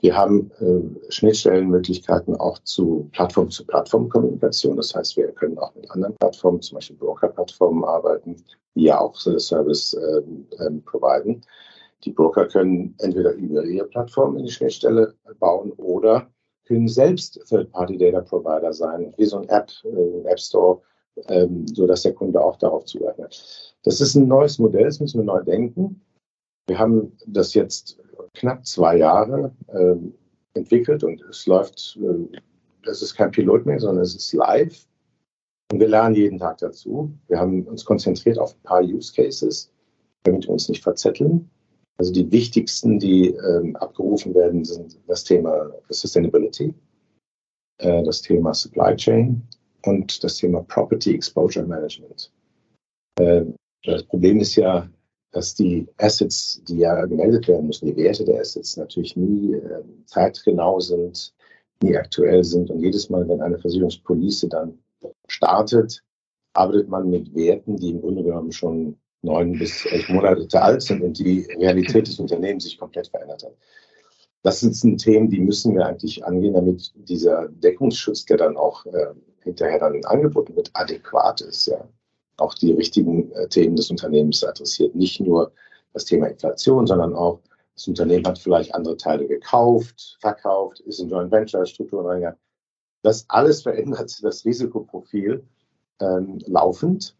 Wir 0.00 0.16
haben 0.16 0.50
äh, 0.58 1.12
Schnittstellenmöglichkeiten 1.12 2.34
auch 2.36 2.58
zu 2.64 3.08
Plattform-zu-Plattform-Kommunikation. 3.12 4.76
Das 4.76 4.94
heißt, 4.94 5.16
wir 5.16 5.28
können 5.28 5.58
auch 5.58 5.74
mit 5.76 5.88
anderen 5.92 6.16
Plattformen, 6.16 6.60
zum 6.60 6.76
Beispiel 6.76 6.96
Broker-Plattformen 6.96 7.84
arbeiten, 7.84 8.36
die 8.74 8.84
ja 8.84 9.00
auch 9.00 9.14
so 9.14 9.38
Service 9.38 9.94
äh, 9.94 10.22
ähm, 10.64 10.82
providen. 10.84 11.42
Die 12.04 12.10
Broker 12.10 12.46
können 12.46 12.96
entweder 12.98 13.32
über 13.34 13.64
ihre 13.64 13.86
Plattform 13.86 14.36
in 14.36 14.44
die 14.44 14.50
Schnittstelle 14.50 15.14
bauen 15.38 15.70
oder 15.76 16.26
können 16.66 16.88
selbst 16.88 17.40
Third-Party-Data-Provider 17.48 18.72
sein, 18.72 19.14
wie 19.16 19.24
so 19.24 19.38
ein 19.38 19.48
App, 19.50 19.70
äh, 19.84 20.28
App 20.28 20.40
Store, 20.40 20.80
ähm, 21.28 21.66
so 21.68 21.86
dass 21.86 22.02
der 22.02 22.14
Kunde 22.14 22.40
auch 22.40 22.56
darauf 22.56 22.86
zugreifen 22.86 23.22
kann. 23.22 23.32
Das 23.84 24.00
ist 24.00 24.16
ein 24.16 24.26
neues 24.26 24.58
Modell, 24.58 24.84
das 24.84 24.98
müssen 24.98 25.20
wir 25.20 25.24
neu 25.24 25.42
denken. 25.42 26.00
Wir 26.72 26.78
haben 26.78 27.12
das 27.26 27.52
jetzt 27.52 27.98
knapp 28.32 28.64
zwei 28.64 28.96
Jahre 28.96 29.54
äh, 29.66 29.94
entwickelt 30.54 31.04
und 31.04 31.20
es 31.28 31.44
läuft, 31.44 31.98
äh, 32.00 32.38
das 32.82 33.02
ist 33.02 33.14
kein 33.14 33.30
Pilot 33.30 33.66
mehr, 33.66 33.78
sondern 33.78 34.02
es 34.02 34.14
ist 34.14 34.32
live. 34.32 34.86
Und 35.70 35.80
wir 35.80 35.88
lernen 35.88 36.14
jeden 36.14 36.38
Tag 36.38 36.56
dazu. 36.56 37.12
Wir 37.28 37.38
haben 37.38 37.64
uns 37.64 37.84
konzentriert 37.84 38.38
auf 38.38 38.54
ein 38.54 38.62
paar 38.62 38.82
Use 38.82 39.12
Cases, 39.12 39.70
damit 40.22 40.44
wir 40.44 40.50
uns 40.52 40.70
nicht 40.70 40.82
verzetteln. 40.82 41.50
Also 41.98 42.10
die 42.10 42.32
wichtigsten, 42.32 42.98
die 42.98 43.26
ähm, 43.26 43.76
abgerufen 43.76 44.34
werden, 44.34 44.64
sind 44.64 44.98
das 45.08 45.24
Thema 45.24 45.72
Sustainability, 45.90 46.72
äh, 47.80 48.02
das 48.02 48.22
Thema 48.22 48.54
Supply 48.54 48.96
Chain 48.96 49.42
und 49.84 50.24
das 50.24 50.36
Thema 50.36 50.62
Property 50.62 51.14
Exposure 51.14 51.66
Management. 51.66 52.32
Äh, 53.20 53.44
das 53.84 54.04
Problem 54.04 54.40
ist 54.40 54.56
ja, 54.56 54.88
dass 55.32 55.54
die 55.54 55.88
Assets, 55.96 56.62
die 56.68 56.78
ja 56.78 57.06
gemeldet 57.06 57.48
werden 57.48 57.66
müssen, 57.66 57.86
die 57.86 57.96
Werte 57.96 58.24
der 58.24 58.40
Assets 58.40 58.76
natürlich 58.76 59.16
nie 59.16 59.54
äh, 59.54 59.82
zeitgenau 60.04 60.78
sind, 60.78 61.34
nie 61.82 61.96
aktuell 61.96 62.44
sind. 62.44 62.70
Und 62.70 62.80
jedes 62.80 63.08
Mal, 63.08 63.26
wenn 63.28 63.40
eine 63.40 63.58
Versicherungspolice 63.58 64.48
dann 64.48 64.78
startet, 65.26 66.04
arbeitet 66.52 66.88
man 66.88 67.08
mit 67.08 67.34
Werten, 67.34 67.76
die 67.76 67.90
im 67.90 68.02
Grunde 68.02 68.22
genommen 68.22 68.52
schon 68.52 68.98
neun 69.22 69.58
bis 69.58 69.86
elf 69.86 70.08
Monate 70.10 70.60
alt 70.60 70.82
sind 70.82 71.02
und 71.02 71.18
die 71.18 71.46
Realität 71.58 72.06
des 72.06 72.18
Unternehmens 72.18 72.64
sich 72.64 72.78
komplett 72.78 73.08
verändert 73.08 73.42
hat. 73.42 73.56
Das 74.42 74.60
sind 74.60 74.98
Themen, 74.98 75.30
die 75.30 75.40
müssen 75.40 75.74
wir 75.74 75.86
eigentlich 75.86 76.24
angehen, 76.24 76.54
damit 76.54 76.92
dieser 76.96 77.48
Deckungsschutz, 77.48 78.24
der 78.24 78.36
dann 78.36 78.56
auch 78.56 78.84
äh, 78.86 79.14
hinterher 79.42 79.78
dann 79.78 80.04
angeboten 80.04 80.56
wird, 80.56 80.70
adäquat 80.74 81.40
ist. 81.40 81.66
Ja 81.66 81.88
auch 82.36 82.54
die 82.54 82.72
richtigen 82.72 83.30
äh, 83.32 83.48
Themen 83.48 83.76
des 83.76 83.90
Unternehmens 83.90 84.44
adressiert. 84.44 84.94
Nicht 84.94 85.20
nur 85.20 85.52
das 85.92 86.04
Thema 86.04 86.26
Inflation, 86.26 86.86
sondern 86.86 87.14
auch 87.14 87.40
das 87.74 87.88
Unternehmen 87.88 88.26
hat 88.26 88.38
vielleicht 88.38 88.74
andere 88.74 88.96
Teile 88.96 89.26
gekauft, 89.26 90.16
verkauft, 90.20 90.80
ist 90.80 91.00
in 91.00 91.08
Joint 91.08 91.30
Venture 91.30 91.66
Strukturen 91.66 92.06
reingegangen. 92.06 92.38
Das 93.02 93.24
alles 93.28 93.62
verändert 93.62 94.18
das 94.22 94.44
Risikoprofil 94.44 95.44
ähm, 96.00 96.38
laufend, 96.46 97.16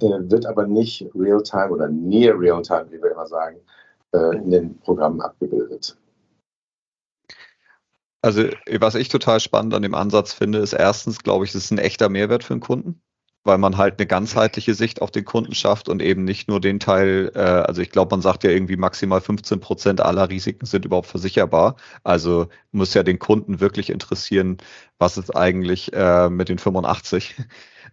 äh, 0.00 0.06
wird 0.06 0.46
aber 0.46 0.66
nicht 0.66 1.08
real-time 1.14 1.70
oder 1.70 1.88
near 1.88 2.38
real-time, 2.38 2.86
wie 2.90 3.02
wir 3.02 3.12
immer 3.12 3.26
sagen, 3.26 3.58
äh, 4.12 4.36
in 4.36 4.50
den 4.50 4.78
Programmen 4.80 5.20
abgebildet. 5.20 5.96
Also, 8.22 8.44
was 8.80 8.94
ich 8.94 9.10
total 9.10 9.38
spannend 9.38 9.74
an 9.74 9.82
dem 9.82 9.94
Ansatz 9.94 10.32
finde, 10.32 10.58
ist 10.58 10.72
erstens, 10.72 11.22
glaube 11.22 11.44
ich, 11.44 11.50
es 11.50 11.64
ist 11.64 11.70
ein 11.70 11.78
echter 11.78 12.08
Mehrwert 12.08 12.42
für 12.42 12.54
den 12.54 12.60
Kunden 12.60 13.03
weil 13.44 13.58
man 13.58 13.76
halt 13.76 13.98
eine 13.98 14.06
ganzheitliche 14.06 14.74
Sicht 14.74 15.02
auf 15.02 15.10
den 15.10 15.24
Kunden 15.24 15.54
schafft 15.54 15.88
und 15.88 16.02
eben 16.02 16.24
nicht 16.24 16.48
nur 16.48 16.60
den 16.60 16.80
Teil, 16.80 17.30
äh, 17.34 17.38
also 17.38 17.82
ich 17.82 17.90
glaube, 17.90 18.14
man 18.14 18.22
sagt 18.22 18.42
ja 18.44 18.50
irgendwie 18.50 18.76
maximal 18.76 19.20
15 19.20 19.60
Prozent 19.60 20.00
aller 20.00 20.28
Risiken 20.30 20.66
sind 20.66 20.84
überhaupt 20.84 21.08
versicherbar. 21.08 21.76
Also 22.02 22.48
muss 22.72 22.94
ja 22.94 23.02
den 23.02 23.18
Kunden 23.18 23.60
wirklich 23.60 23.90
interessieren, 23.90 24.58
was 24.98 25.18
ist 25.18 25.34
eigentlich 25.36 25.92
äh, 25.92 26.30
mit 26.30 26.48
den 26.48 26.58
85. 26.58 27.36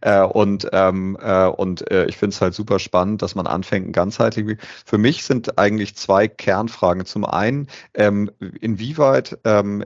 Äh, 0.01 0.23
und 0.23 0.67
ähm, 0.73 1.15
äh, 1.21 1.45
und 1.45 1.89
äh, 1.91 2.05
ich 2.05 2.17
finde 2.17 2.33
es 2.33 2.41
halt 2.41 2.55
super 2.55 2.79
spannend, 2.79 3.21
dass 3.21 3.35
man 3.35 3.45
anfängt, 3.45 3.93
ganzheitlich. 3.93 4.57
Für 4.85 4.97
mich 4.97 5.23
sind 5.23 5.59
eigentlich 5.59 5.95
zwei 5.95 6.27
Kernfragen. 6.27 7.05
Zum 7.05 7.23
einen, 7.23 7.67
ähm, 7.93 8.31
inwieweit 8.59 9.37
ähm, 9.43 9.85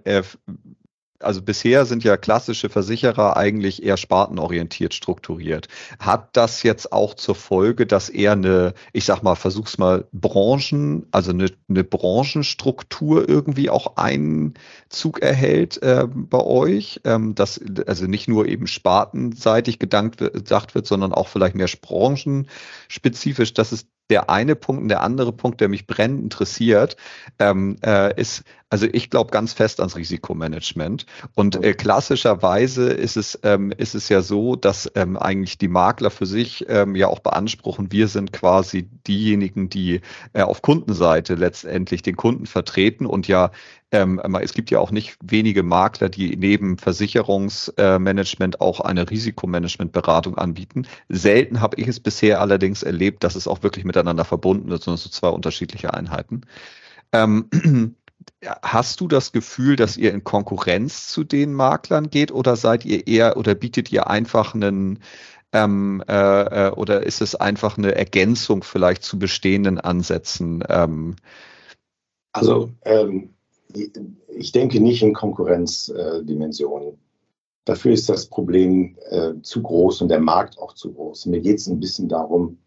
also 1.25 1.41
bisher 1.41 1.85
sind 1.85 2.03
ja 2.03 2.17
klassische 2.17 2.69
Versicherer 2.69 3.37
eigentlich 3.37 3.83
eher 3.83 3.97
spartenorientiert 3.97 4.93
strukturiert. 4.93 5.67
Hat 5.99 6.29
das 6.33 6.63
jetzt 6.63 6.91
auch 6.91 7.13
zur 7.13 7.35
Folge, 7.35 7.85
dass 7.85 8.09
eher 8.09 8.33
eine, 8.33 8.73
ich 8.93 9.05
sag 9.05 9.23
mal, 9.23 9.35
versuch's 9.35 9.77
mal, 9.77 10.07
Branchen, 10.11 11.07
also 11.11 11.31
eine, 11.31 11.51
eine 11.69 11.83
Branchenstruktur 11.83 13.27
irgendwie 13.27 13.69
auch 13.69 13.97
Einzug 13.97 15.21
erhält 15.21 15.81
äh, 15.81 16.07
bei 16.07 16.39
euch? 16.39 17.01
Ähm, 17.03 17.35
dass 17.35 17.59
also 17.87 18.05
nicht 18.05 18.27
nur 18.27 18.47
eben 18.47 18.67
spartenseitig 18.67 19.79
wird, 19.79 20.33
gedacht 20.33 20.75
wird, 20.75 20.87
sondern 20.87 21.13
auch 21.13 21.27
vielleicht 21.27 21.55
mehr 21.55 21.65
branchenspezifisch. 21.81 23.53
Das 23.53 23.71
ist 23.71 23.87
der 24.09 24.29
eine 24.29 24.55
Punkt 24.55 24.83
und 24.83 24.89
der 24.89 25.01
andere 25.01 25.31
Punkt, 25.31 25.61
der 25.61 25.69
mich 25.69 25.87
brennend 25.87 26.21
interessiert, 26.21 26.95
ähm, 27.39 27.77
äh, 27.83 28.19
ist, 28.19 28.43
also 28.75 28.89
ich 28.91 29.09
glaube 29.09 29.31
ganz 29.31 29.53
fest 29.53 29.79
ans 29.79 29.95
Risikomanagement. 29.95 31.05
Und 31.33 31.63
äh, 31.63 31.73
klassischerweise 31.73 32.89
ist 32.89 33.15
es, 33.15 33.39
ähm, 33.43 33.71
ist 33.71 33.95
es 33.95 34.09
ja 34.09 34.21
so, 34.21 34.57
dass 34.57 34.91
ähm, 34.95 35.15
eigentlich 35.15 35.57
die 35.57 35.69
Makler 35.69 36.11
für 36.11 36.25
sich 36.25 36.65
ähm, 36.67 36.93
ja 36.93 37.07
auch 37.07 37.19
beanspruchen, 37.19 37.93
wir 37.93 38.09
sind 38.09 38.33
quasi 38.33 38.89
diejenigen, 39.07 39.69
die 39.69 40.01
äh, 40.33 40.41
auf 40.41 40.61
Kundenseite 40.61 41.35
letztendlich 41.35 42.01
den 42.01 42.17
Kunden 42.17 42.47
vertreten 42.47 43.05
und 43.05 43.29
ja 43.29 43.51
ähm, 43.91 44.19
es 44.41 44.53
gibt 44.53 44.71
ja 44.71 44.79
auch 44.79 44.91
nicht 44.91 45.15
wenige 45.23 45.63
Makler, 45.63 46.09
die 46.09 46.35
neben 46.35 46.77
Versicherungsmanagement 46.77 48.59
auch 48.59 48.81
eine 48.81 49.09
Risikomanagementberatung 49.09 50.37
anbieten. 50.37 50.85
Selten 51.07 51.61
habe 51.61 51.79
ich 51.79 51.87
es 51.87 52.01
bisher 52.01 52.41
allerdings 52.41 52.83
erlebt, 52.83 53.23
dass 53.23 53.35
es 53.35 53.47
auch 53.47 53.63
wirklich 53.63 53.85
miteinander 53.85 54.25
verbunden 54.25 54.69
ist, 54.71 54.83
sondern 54.83 54.97
so 54.97 55.09
zwei 55.09 55.29
unterschiedliche 55.29 55.93
Einheiten. 55.93 56.41
Hast 58.61 59.01
du 59.01 59.07
das 59.07 59.31
Gefühl, 59.31 59.75
dass 59.75 59.97
ihr 59.97 60.13
in 60.13 60.23
Konkurrenz 60.23 61.07
zu 61.07 61.23
den 61.23 61.53
Maklern 61.53 62.09
geht 62.09 62.31
oder 62.31 62.55
seid 62.55 62.85
ihr 62.85 63.07
eher 63.07 63.37
oder 63.37 63.55
bietet 63.55 63.91
ihr 63.91 64.07
einfach 64.07 64.53
einen 64.53 64.99
ähm, 65.51 66.03
äh, 66.07 66.67
äh 66.67 66.71
oder 66.71 67.03
ist 67.03 67.21
es 67.21 67.35
einfach 67.35 67.77
eine 67.77 67.95
Ergänzung 67.95 68.63
vielleicht 68.63 69.03
zu 69.03 69.17
bestehenden 69.17 69.79
Ansätzen? 69.79 70.63
Ähm, 70.69 71.15
also 72.33 72.69
ähm, 72.83 73.33
ich 74.27 74.51
denke 74.51 74.79
nicht 74.79 75.01
in 75.01 75.13
Konkurrenzdimensionen. 75.13 76.97
Dafür 77.65 77.93
ist 77.93 78.09
das 78.09 78.27
Problem 78.27 78.97
äh, 79.09 79.33
zu 79.41 79.63
groß 79.63 80.01
und 80.01 80.09
der 80.09 80.19
Markt 80.19 80.59
auch 80.59 80.73
zu 80.73 80.93
groß. 80.93 81.25
Mir 81.25 81.41
geht 81.41 81.57
es 81.57 81.67
ein 81.67 81.79
bisschen 81.79 82.07
darum, 82.07 82.57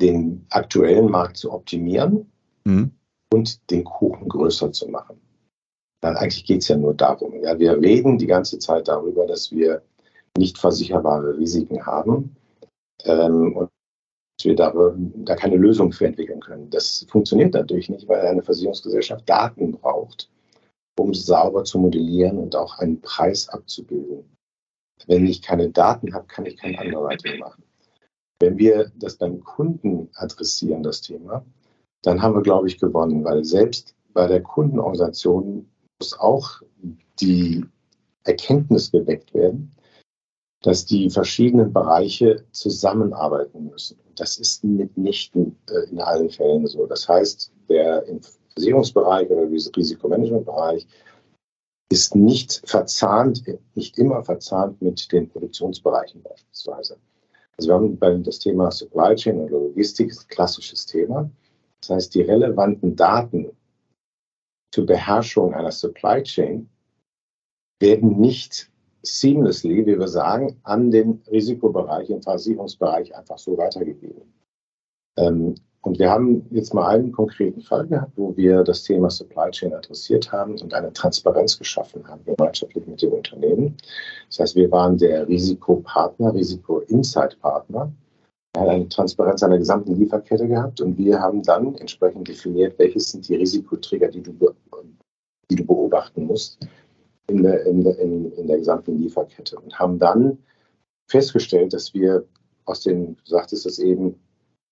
den 0.00 0.44
aktuellen 0.50 1.10
Markt 1.10 1.38
zu 1.38 1.52
optimieren 1.52 2.30
mhm. 2.64 2.92
Und 3.32 3.70
den 3.70 3.84
Kuchen 3.84 4.28
größer 4.28 4.72
zu 4.72 4.88
machen. 4.88 5.20
Dann 6.00 6.16
eigentlich 6.16 6.44
geht 6.44 6.62
es 6.62 6.68
ja 6.68 6.76
nur 6.76 6.94
darum. 6.94 7.42
Ja, 7.42 7.58
wir 7.58 7.80
reden 7.80 8.18
die 8.18 8.26
ganze 8.26 8.58
Zeit 8.58 8.88
darüber, 8.88 9.26
dass 9.26 9.50
wir 9.50 9.82
nicht 10.36 10.58
versicherbare 10.58 11.36
Risiken 11.36 11.84
haben 11.84 12.36
ähm, 13.04 13.56
und 13.56 13.70
wir 14.42 14.54
da, 14.54 14.72
da 14.96 15.34
keine 15.34 15.56
Lösung 15.56 15.92
für 15.92 16.06
entwickeln 16.06 16.40
können. 16.40 16.70
Das 16.70 17.04
funktioniert 17.10 17.54
natürlich 17.54 17.88
nicht, 17.88 18.06
weil 18.06 18.24
eine 18.24 18.42
Versicherungsgesellschaft 18.42 19.28
Daten 19.28 19.72
braucht, 19.72 20.30
um 20.96 21.12
sauber 21.12 21.64
zu 21.64 21.80
modellieren 21.80 22.38
und 22.38 22.54
auch 22.54 22.78
einen 22.78 23.00
Preis 23.00 23.48
abzubilden. 23.48 24.24
Wenn 25.06 25.26
ich 25.26 25.42
keine 25.42 25.70
Daten 25.70 26.14
habe, 26.14 26.26
kann 26.26 26.46
ich 26.46 26.56
kein 26.56 26.78
Underwriting 26.78 27.40
machen. 27.40 27.64
Wenn 28.40 28.58
wir 28.58 28.92
das 28.96 29.16
beim 29.16 29.42
Kunden 29.42 30.08
adressieren, 30.14 30.84
das 30.84 31.00
Thema, 31.00 31.44
dann 32.02 32.22
haben 32.22 32.34
wir, 32.34 32.42
glaube 32.42 32.68
ich, 32.68 32.78
gewonnen, 32.78 33.24
weil 33.24 33.44
selbst 33.44 33.94
bei 34.12 34.26
der 34.26 34.42
Kundenorganisation 34.42 35.68
muss 36.00 36.18
auch 36.18 36.62
die 37.20 37.64
Erkenntnis 38.24 38.90
geweckt 38.90 39.34
werden, 39.34 39.72
dass 40.62 40.84
die 40.84 41.10
verschiedenen 41.10 41.72
Bereiche 41.72 42.44
zusammenarbeiten 42.50 43.70
müssen. 43.70 43.98
Das 44.16 44.38
ist 44.38 44.64
mitnichten 44.64 45.56
äh, 45.70 45.90
in 45.90 46.00
allen 46.00 46.30
Fällen 46.30 46.66
so. 46.66 46.86
Das 46.86 47.08
heißt, 47.08 47.52
der 47.68 48.04
Versicherungsbereich 48.54 49.30
oder 49.30 49.48
Risikomanagementbereich 49.48 50.86
ist 51.90 52.14
nicht 52.14 52.62
verzahnt, 52.66 53.44
nicht 53.74 53.98
immer 53.98 54.22
verzahnt 54.22 54.82
mit 54.82 55.10
den 55.12 55.28
Produktionsbereichen 55.28 56.22
beispielsweise. 56.22 56.96
Also 57.56 57.70
wir 57.70 57.74
haben 57.74 58.22
das 58.22 58.38
Thema 58.38 58.70
Supply 58.70 59.14
Chain 59.14 59.40
und 59.40 59.50
Logistik 59.50 60.12
ein 60.12 60.28
klassisches 60.28 60.86
Thema. 60.86 61.30
Das 61.80 61.90
heißt, 61.90 62.14
die 62.14 62.22
relevanten 62.22 62.96
Daten 62.96 63.50
zur 64.72 64.86
Beherrschung 64.86 65.54
einer 65.54 65.72
Supply 65.72 66.22
Chain 66.22 66.68
werden 67.80 68.20
nicht 68.20 68.70
seamlessly, 69.02 69.86
wie 69.86 69.98
wir 69.98 70.08
sagen, 70.08 70.58
an 70.64 70.90
den 70.90 71.22
Risikobereich, 71.30 72.08
den 72.08 72.22
Versicherungsbereich 72.22 73.14
einfach 73.14 73.38
so 73.38 73.56
weitergegeben. 73.56 74.22
Ähm, 75.16 75.54
und 75.82 75.98
wir 75.98 76.10
haben 76.10 76.44
jetzt 76.50 76.74
mal 76.74 76.88
einen 76.88 77.12
konkreten 77.12 77.60
Fall 77.60 77.86
gehabt, 77.86 78.12
wo 78.16 78.36
wir 78.36 78.64
das 78.64 78.82
Thema 78.82 79.10
Supply 79.10 79.50
Chain 79.52 79.72
adressiert 79.72 80.30
haben 80.32 80.60
und 80.60 80.74
eine 80.74 80.92
Transparenz 80.92 81.56
geschaffen 81.56 82.06
haben, 82.06 82.24
gemeinschaftlich 82.24 82.86
mit 82.86 83.00
dem 83.00 83.12
Unternehmen. 83.12 83.76
Das 84.28 84.40
heißt, 84.40 84.56
wir 84.56 84.70
waren 84.72 84.98
der 84.98 85.28
Risikopartner, 85.28 86.34
Risiko-Insight-Partner. 86.34 87.92
Hat 88.58 88.68
eine 88.68 88.88
Transparenz 88.88 89.42
einer 89.42 89.58
gesamten 89.58 89.94
Lieferkette 89.94 90.48
gehabt 90.48 90.80
und 90.80 90.98
wir 90.98 91.20
haben 91.20 91.42
dann 91.42 91.74
entsprechend 91.76 92.28
definiert, 92.28 92.78
welches 92.78 93.10
sind 93.12 93.28
die 93.28 93.36
Risikoträger, 93.36 94.08
die 94.08 94.22
du, 94.22 94.32
die 95.50 95.54
du 95.54 95.64
beobachten 95.64 96.26
musst 96.26 96.58
in 97.28 97.42
der, 97.42 97.64
in, 97.66 97.84
der, 97.84 97.98
in, 97.98 98.32
in 98.32 98.46
der 98.46 98.58
gesamten 98.58 98.98
Lieferkette 98.98 99.58
und 99.58 99.78
haben 99.78 99.98
dann 99.98 100.38
festgestellt, 101.08 101.72
dass 101.72 101.94
wir 101.94 102.24
aus 102.64 102.82
den, 102.82 103.16
du 103.16 103.22
sagtest 103.24 103.66
es 103.66 103.78
eben, 103.78 104.18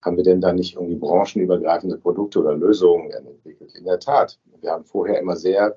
haben 0.05 0.17
wir 0.17 0.25
denn 0.25 0.41
da 0.41 0.53
nicht 0.53 0.75
irgendwie 0.75 0.97
branchenübergreifende 0.97 1.97
Produkte 1.99 2.41
oder 2.41 2.55
Lösungen 2.55 3.11
entwickelt? 3.11 3.75
In 3.75 3.85
der 3.85 3.99
Tat. 3.99 4.39
Wir 4.61 4.71
haben 4.71 4.85
vorher 4.85 5.21
immer 5.21 5.37
sehr 5.37 5.77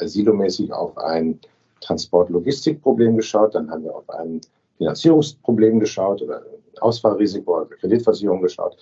silomäßig 0.00 0.72
auf 0.72 0.96
ein 0.98 1.38
Transport-Logistik-Problem 1.80 3.16
geschaut, 3.16 3.54
dann 3.54 3.70
haben 3.70 3.84
wir 3.84 3.94
auf 3.94 4.08
ein 4.10 4.40
Finanzierungsproblem 4.78 5.80
geschaut 5.80 6.22
oder 6.22 6.42
Ausfallrisiko 6.82 7.62
oder 7.62 7.66
Kreditversicherung 7.76 8.42
geschaut 8.42 8.76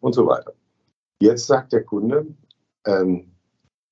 und 0.00 0.14
so 0.14 0.26
weiter. 0.26 0.52
Jetzt 1.20 1.46
sagt 1.46 1.72
der 1.72 1.84
Kunde, 1.84 2.26
ähm, 2.86 3.32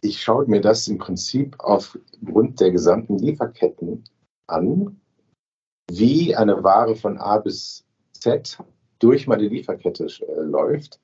ich 0.03 0.20
schaue 0.20 0.46
mir 0.46 0.61
das 0.61 0.88
im 0.88 0.99
Prinzip 0.99 1.57
aufgrund 1.59 2.61
der 2.61 2.70
gesamten 2.70 3.18
Lieferketten 3.18 4.05
an, 4.46 5.01
wie 5.90 6.35
eine 6.35 6.62
Ware 6.62 6.96
von 6.96 7.18
A 7.18 7.38
bis 7.38 7.85
Z 8.12 8.59
durch 8.99 9.27
meine 9.27 9.49
Lieferkette 9.49 10.07
äh, 10.07 10.40
läuft 10.42 11.01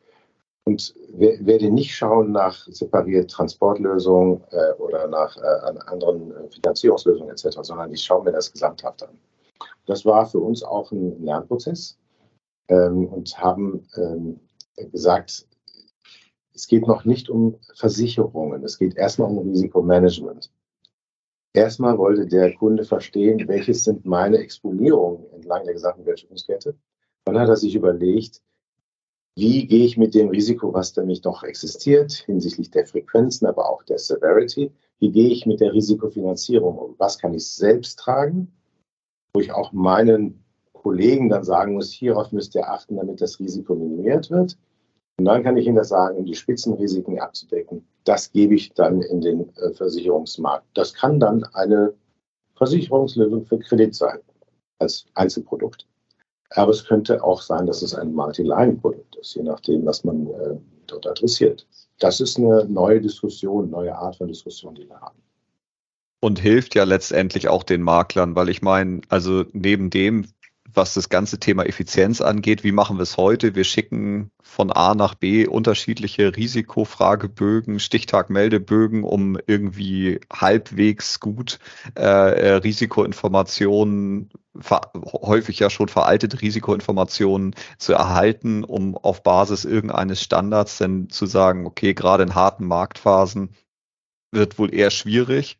und 0.64 0.94
werde 1.12 1.70
nicht 1.70 1.94
schauen 1.94 2.32
nach 2.32 2.66
separiert 2.66 3.30
Transportlösungen 3.30 4.42
äh, 4.50 4.72
oder 4.78 5.06
nach 5.06 5.36
äh, 5.36 5.78
anderen 5.86 6.32
äh, 6.32 6.50
Finanzierungslösungen 6.50 7.30
etc., 7.30 7.58
sondern 7.62 7.92
ich 7.92 8.02
schaue 8.02 8.24
mir 8.24 8.32
das 8.32 8.52
gesamthaft 8.52 9.02
an. 9.04 9.16
Das 9.86 10.04
war 10.04 10.26
für 10.26 10.40
uns 10.40 10.62
auch 10.64 10.90
ein 10.90 11.24
Lernprozess 11.24 11.96
ähm, 12.68 13.06
und 13.06 13.38
haben 13.38 13.86
ähm, 13.96 14.40
gesagt, 14.90 15.46
es 16.54 16.66
geht 16.66 16.86
noch 16.86 17.04
nicht 17.04 17.28
um 17.28 17.58
Versicherungen, 17.74 18.64
es 18.64 18.78
geht 18.78 18.96
erstmal 18.96 19.30
um 19.30 19.38
Risikomanagement. 19.48 20.50
Erstmal 21.52 21.96
wollte 21.98 22.26
der 22.26 22.54
Kunde 22.54 22.84
verstehen, 22.84 23.48
welches 23.48 23.84
sind 23.84 24.04
meine 24.04 24.38
Exponierungen 24.38 25.30
entlang 25.32 25.64
der 25.64 25.74
gesamten 25.74 26.04
Wertschöpfungskette 26.04 26.76
dann 27.26 27.40
hat 27.40 27.48
er 27.48 27.56
sich 27.56 27.74
überlegt, 27.74 28.40
wie 29.34 29.66
gehe 29.66 29.84
ich 29.84 29.98
mit 29.98 30.14
dem 30.14 30.28
Risiko, 30.28 30.72
was 30.72 30.92
da 30.92 31.02
nicht 31.02 31.24
noch 31.24 31.42
existiert, 31.42 32.12
hinsichtlich 32.12 32.70
der 32.70 32.86
Frequenzen, 32.86 33.46
aber 33.46 33.68
auch 33.68 33.82
der 33.82 33.98
Severity, 33.98 34.72
wie 35.00 35.10
gehe 35.10 35.28
ich 35.28 35.44
mit 35.44 35.60
der 35.60 35.74
Risikofinanzierung 35.74 36.78
um? 36.78 36.94
Was 36.98 37.18
kann 37.18 37.34
ich 37.34 37.46
selbst 37.46 37.98
tragen, 37.98 38.52
wo 39.34 39.40
ich 39.40 39.52
auch 39.52 39.72
meinen 39.72 40.44
Kollegen 40.86 41.28
dann 41.28 41.42
sagen 41.42 41.74
muss, 41.74 41.90
hierauf 41.90 42.30
müsst 42.30 42.54
ihr 42.54 42.70
achten, 42.70 42.96
damit 42.96 43.20
das 43.20 43.40
Risiko 43.40 43.74
minimiert 43.74 44.30
wird. 44.30 44.56
Und 45.18 45.24
dann 45.24 45.42
kann 45.42 45.56
ich 45.56 45.66
Ihnen 45.66 45.74
das 45.74 45.88
sagen, 45.88 46.18
um 46.18 46.24
die 46.24 46.36
Spitzenrisiken 46.36 47.18
abzudecken. 47.18 47.84
Das 48.04 48.30
gebe 48.30 48.54
ich 48.54 48.72
dann 48.72 49.02
in 49.02 49.20
den 49.20 49.52
äh, 49.56 49.72
Versicherungsmarkt. 49.72 50.64
Das 50.74 50.94
kann 50.94 51.18
dann 51.18 51.42
eine 51.54 51.92
Versicherungslösung 52.54 53.46
für 53.46 53.58
Kredit 53.58 53.96
sein, 53.96 54.20
als 54.78 55.06
Einzelprodukt. 55.14 55.88
Aber 56.50 56.70
es 56.70 56.84
könnte 56.84 57.24
auch 57.24 57.42
sein, 57.42 57.66
dass 57.66 57.82
es 57.82 57.92
ein 57.92 58.14
Multi-Line-Produkt 58.14 59.16
ist, 59.16 59.34
je 59.34 59.42
nachdem, 59.42 59.84
was 59.86 60.04
man 60.04 60.28
äh, 60.28 60.56
dort 60.86 61.08
adressiert. 61.08 61.66
Das 61.98 62.20
ist 62.20 62.38
eine 62.38 62.64
neue 62.66 63.00
Diskussion, 63.00 63.70
neue 63.70 63.96
Art 63.96 64.14
von 64.14 64.28
Diskussion, 64.28 64.76
die 64.76 64.88
wir 64.88 65.00
haben. 65.00 65.18
Und 66.20 66.38
hilft 66.38 66.76
ja 66.76 66.84
letztendlich 66.84 67.48
auch 67.48 67.64
den 67.64 67.82
Maklern, 67.82 68.36
weil 68.36 68.48
ich 68.48 68.62
meine, 68.62 69.00
also 69.08 69.44
neben 69.52 69.90
dem, 69.90 70.26
was 70.76 70.94
das 70.94 71.08
ganze 71.08 71.40
Thema 71.40 71.64
Effizienz 71.64 72.20
angeht, 72.20 72.64
wie 72.64 72.72
machen 72.72 72.98
wir 72.98 73.02
es 73.02 73.16
heute? 73.16 73.54
Wir 73.54 73.64
schicken 73.64 74.30
von 74.42 74.70
A 74.70 74.94
nach 74.94 75.14
B 75.14 75.46
unterschiedliche 75.46 76.36
Risikofragebögen, 76.36 77.80
Stichtagmeldebögen, 77.80 79.02
um 79.02 79.38
irgendwie 79.46 80.20
halbwegs 80.32 81.20
gut 81.20 81.58
äh, 81.94 82.06
Risikoinformationen 82.06 84.30
häufig 85.12 85.58
ja 85.58 85.70
schon 85.70 85.88
veraltete 85.88 86.40
Risikoinformationen 86.40 87.54
zu 87.78 87.92
erhalten, 87.92 88.64
um 88.64 88.96
auf 88.96 89.22
Basis 89.22 89.64
irgendeines 89.64 90.22
Standards 90.22 90.78
dann 90.78 91.08
zu 91.10 91.26
sagen, 91.26 91.66
okay, 91.66 91.94
gerade 91.94 92.22
in 92.22 92.34
harten 92.34 92.66
Marktphasen 92.66 93.50
wird 94.32 94.58
wohl 94.58 94.74
eher 94.74 94.90
schwierig. 94.90 95.58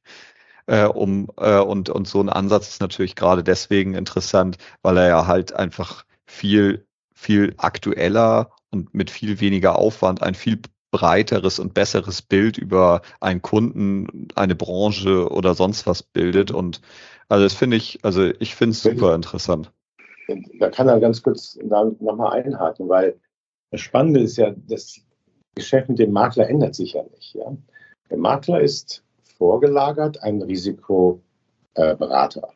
Äh, 0.66 0.87
um, 0.87 1.29
äh, 1.37 1.61
und, 1.61 1.90
und 1.90 2.09
so 2.09 2.20
ein 2.20 2.29
Ansatz 2.29 2.68
ist 2.68 2.81
natürlich 2.81 3.14
gerade 3.14 3.44
deswegen 3.44 3.94
interessant, 3.94 4.59
weil 4.83 4.96
er 4.96 5.09
ja 5.09 5.26
halt 5.26 5.52
einfach 5.55 6.05
viel, 6.26 6.85
viel 7.14 7.55
aktueller 7.57 8.50
und 8.70 8.92
mit 8.92 9.11
viel 9.11 9.40
weniger 9.40 9.79
Aufwand 9.79 10.22
ein 10.22 10.35
viel 10.35 10.61
breiteres 10.90 11.59
und 11.59 11.74
besseres 11.74 12.22
Bild 12.22 12.59
über 12.59 13.02
einen 13.20 13.42
Kunden, 13.42 14.29
eine 14.35 14.55
Branche 14.55 15.31
oder 15.31 15.55
sonst 15.55 15.87
was 15.87 16.02
bildet. 16.02 16.50
Und 16.50 16.81
also 17.29 17.44
das 17.44 17.55
finde 17.55 17.76
ich, 17.76 18.00
also 18.02 18.31
ich 18.38 18.55
finde 18.55 18.72
es 18.72 18.83
super 18.83 19.14
interessant. 19.14 19.72
Da 20.59 20.70
kann 20.70 20.88
er 20.88 20.98
ganz 20.98 21.22
kurz 21.22 21.59
nochmal 21.62 22.42
einhaken, 22.42 22.88
weil 22.88 23.20
das 23.70 23.81
Spannende 23.81 24.20
ist 24.20 24.37
ja, 24.37 24.55
das 24.57 25.00
Geschäft 25.55 25.88
mit 25.88 25.98
dem 25.98 26.12
Makler 26.12 26.48
ändert 26.48 26.74
sich 26.74 26.94
ja 26.94 27.02
nicht. 27.02 27.35
Ja? 27.35 27.57
Der 28.11 28.18
Makler 28.18 28.61
ist 28.61 29.05
vorgelagert 29.37 30.22
ein 30.22 30.42
Risikoberater. 30.42 32.53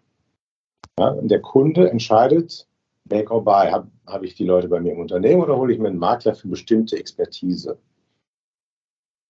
Ja? 0.98 1.08
Und 1.08 1.28
der 1.28 1.40
Kunde 1.40 1.90
entscheidet, 1.90 2.66
make 3.04 3.32
or 3.32 3.44
buy, 3.44 3.70
habe 3.70 3.88
hab 4.06 4.22
ich 4.22 4.34
die 4.34 4.44
Leute 4.44 4.68
bei 4.68 4.80
mir 4.80 4.92
im 4.92 5.00
Unternehmen 5.00 5.42
oder 5.42 5.56
hole 5.56 5.72
ich 5.72 5.78
mir 5.78 5.88
einen 5.88 5.98
Makler 5.98 6.34
für 6.34 6.48
bestimmte 6.48 6.96
Expertise? 6.96 7.78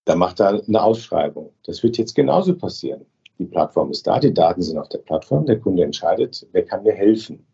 Da 0.04 0.16
macht 0.16 0.40
er 0.40 0.62
eine 0.66 0.82
Ausschreibung. 0.82 1.52
Das 1.64 1.82
wird 1.82 1.98
jetzt 1.98 2.14
genauso 2.14 2.56
passieren. 2.56 3.04
Die 3.38 3.46
Plattform 3.46 3.90
ist 3.90 4.06
da, 4.06 4.18
die 4.18 4.34
Daten 4.34 4.62
sind 4.62 4.78
auf 4.78 4.88
der 4.88 4.98
Plattform, 4.98 5.46
der 5.46 5.60
Kunde 5.60 5.84
entscheidet, 5.84 6.46
wer 6.52 6.64
kann 6.64 6.82
mir 6.82 6.92
helfen. 6.92 7.46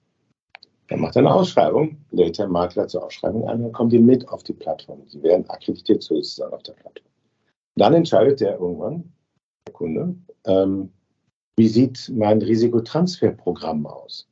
Er 0.88 0.96
macht 0.96 1.16
eine 1.16 1.32
Ausschreibung, 1.32 1.98
lädt 2.10 2.38
der 2.38 2.48
Makler 2.48 2.88
zur 2.88 3.04
Ausschreibung 3.04 3.48
ein, 3.48 3.62
dann 3.62 3.72
kommen 3.72 3.90
die 3.90 3.98
mit 3.98 4.28
auf 4.28 4.42
die 4.42 4.52
Plattform. 4.52 5.04
Die 5.12 5.22
werden 5.22 5.48
akkreditiert 5.50 6.02
sozusagen 6.02 6.54
auf 6.54 6.62
der 6.62 6.74
Plattform. 6.74 7.10
Dann 7.76 7.94
entscheidet 7.94 8.40
der 8.40 8.58
irgendwann, 8.58 9.12
Kunde, 9.72 10.16
ähm, 10.44 10.92
wie 11.56 11.68
sieht 11.68 12.10
mein 12.14 12.42
Risikotransferprogramm 12.42 13.86
aus? 13.86 14.28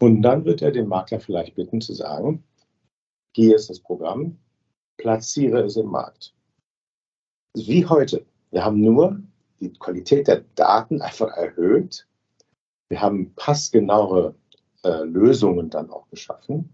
Und 0.00 0.22
dann 0.22 0.44
wird 0.44 0.62
er 0.62 0.72
den 0.72 0.88
Makler 0.88 1.20
vielleicht 1.20 1.54
bitten 1.54 1.80
zu 1.80 1.94
sagen, 1.94 2.44
hier 3.34 3.56
ist 3.56 3.70
das 3.70 3.80
Programm, 3.80 4.38
platziere 4.98 5.62
es 5.62 5.76
im 5.76 5.86
Markt. 5.86 6.34
Wie 7.54 7.86
heute. 7.86 8.24
Wir 8.50 8.64
haben 8.64 8.80
nur 8.80 9.20
die 9.60 9.72
Qualität 9.72 10.28
der 10.28 10.44
Daten 10.54 11.00
einfach 11.00 11.32
erhöht. 11.36 12.06
Wir 12.88 13.00
haben 13.00 13.34
passgenauere 13.34 14.34
äh, 14.84 15.04
Lösungen 15.04 15.70
dann 15.70 15.90
auch 15.90 16.08
geschaffen 16.08 16.72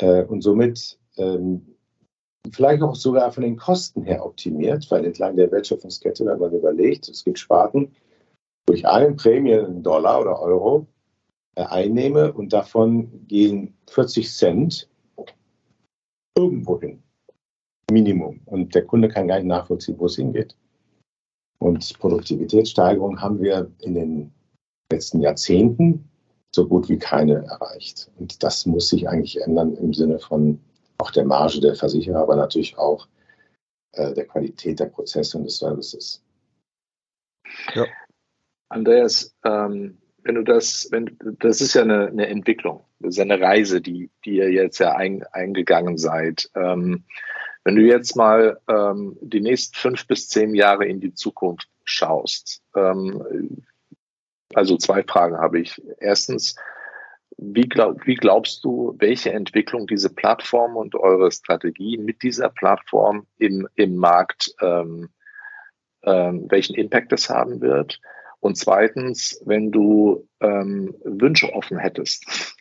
äh, 0.00 0.24
und 0.24 0.42
somit 0.42 0.98
ähm, 1.16 1.75
vielleicht 2.54 2.82
auch 2.82 2.94
sogar 2.94 3.32
von 3.32 3.42
den 3.42 3.56
Kosten 3.56 4.02
her 4.02 4.24
optimiert, 4.24 4.90
weil 4.90 5.04
entlang 5.04 5.36
der 5.36 5.50
Wertschöpfungskette, 5.50 6.26
wenn 6.26 6.38
man 6.38 6.52
überlegt, 6.52 7.08
es 7.08 7.24
gibt 7.24 7.38
Sparten, 7.38 7.92
wo 8.66 8.74
ich 8.74 8.86
einen 8.86 9.16
Prämie 9.16 9.52
in 9.52 9.82
Dollar 9.82 10.20
oder 10.20 10.40
Euro 10.40 10.86
äh, 11.54 11.64
einnehme 11.64 12.32
und 12.32 12.52
davon 12.52 13.26
gehen 13.26 13.74
40 13.88 14.32
Cent 14.32 14.88
irgendwo 16.36 16.80
hin. 16.80 17.02
Minimum. 17.90 18.40
Und 18.46 18.74
der 18.74 18.84
Kunde 18.84 19.08
kann 19.08 19.28
gar 19.28 19.36
nicht 19.36 19.46
nachvollziehen, 19.46 19.98
wo 19.98 20.06
es 20.06 20.16
hingeht. 20.16 20.56
Und 21.58 21.98
Produktivitätssteigerung 21.98 23.20
haben 23.20 23.40
wir 23.40 23.70
in 23.80 23.94
den 23.94 24.32
letzten 24.92 25.20
Jahrzehnten 25.20 26.08
so 26.54 26.66
gut 26.66 26.88
wie 26.88 26.98
keine 26.98 27.44
erreicht. 27.44 28.10
Und 28.18 28.42
das 28.42 28.66
muss 28.66 28.88
sich 28.88 29.08
eigentlich 29.08 29.40
ändern 29.40 29.76
im 29.76 29.94
Sinne 29.94 30.18
von 30.18 30.60
auch 30.98 31.10
der 31.10 31.24
Marge 31.24 31.60
der 31.60 31.74
Versicherer, 31.74 32.20
aber 32.20 32.36
natürlich 32.36 32.76
auch 32.78 33.06
äh, 33.92 34.14
der 34.14 34.26
Qualität 34.26 34.80
der 34.80 34.86
Prozesse 34.86 35.38
und 35.38 35.44
des 35.44 35.58
Services. 35.58 36.22
Ja. 37.74 37.86
Andreas, 38.68 39.34
ähm, 39.44 39.98
wenn 40.22 40.34
du 40.34 40.42
das, 40.42 40.88
wenn 40.90 41.16
das 41.38 41.60
ist 41.60 41.74
ja 41.74 41.82
eine, 41.82 42.08
eine, 42.08 42.26
Entwicklung, 42.26 42.84
das 42.98 43.10
ist 43.10 43.18
ja 43.18 43.24
eine 43.24 43.40
Reise, 43.40 43.80
die, 43.80 44.10
die 44.24 44.36
ihr 44.36 44.50
jetzt 44.50 44.78
ja 44.78 44.96
ein, 44.96 45.24
eingegangen 45.32 45.98
seid. 45.98 46.50
Ähm, 46.54 47.04
wenn 47.64 47.76
du 47.76 47.82
jetzt 47.82 48.16
mal 48.16 48.60
ähm, 48.68 49.16
die 49.20 49.40
nächsten 49.40 49.76
fünf 49.76 50.06
bis 50.06 50.28
zehn 50.28 50.54
Jahre 50.54 50.86
in 50.86 51.00
die 51.00 51.14
Zukunft 51.14 51.68
schaust, 51.84 52.62
ähm, 52.74 53.64
also 54.54 54.76
zwei 54.76 55.02
Fragen 55.02 55.36
habe 55.38 55.60
ich. 55.60 55.80
Erstens, 55.98 56.56
wie, 57.38 57.68
glaub, 57.68 58.06
wie 58.06 58.14
glaubst 58.14 58.64
du, 58.64 58.94
welche 58.98 59.32
Entwicklung 59.32 59.86
diese 59.86 60.12
Plattform 60.12 60.76
und 60.76 60.94
eure 60.94 61.30
Strategie 61.30 61.98
mit 61.98 62.22
dieser 62.22 62.48
Plattform 62.48 63.26
im, 63.38 63.68
im 63.74 63.96
Markt, 63.96 64.54
ähm, 64.60 65.10
ähm, 66.02 66.46
welchen 66.48 66.74
Impact 66.74 67.12
das 67.12 67.28
haben 67.28 67.60
wird? 67.60 68.00
Und 68.40 68.56
zweitens, 68.56 69.42
wenn 69.44 69.70
du 69.70 70.28
ähm, 70.40 70.94
Wünsche 71.04 71.52
offen 71.52 71.78
hättest, 71.78 72.54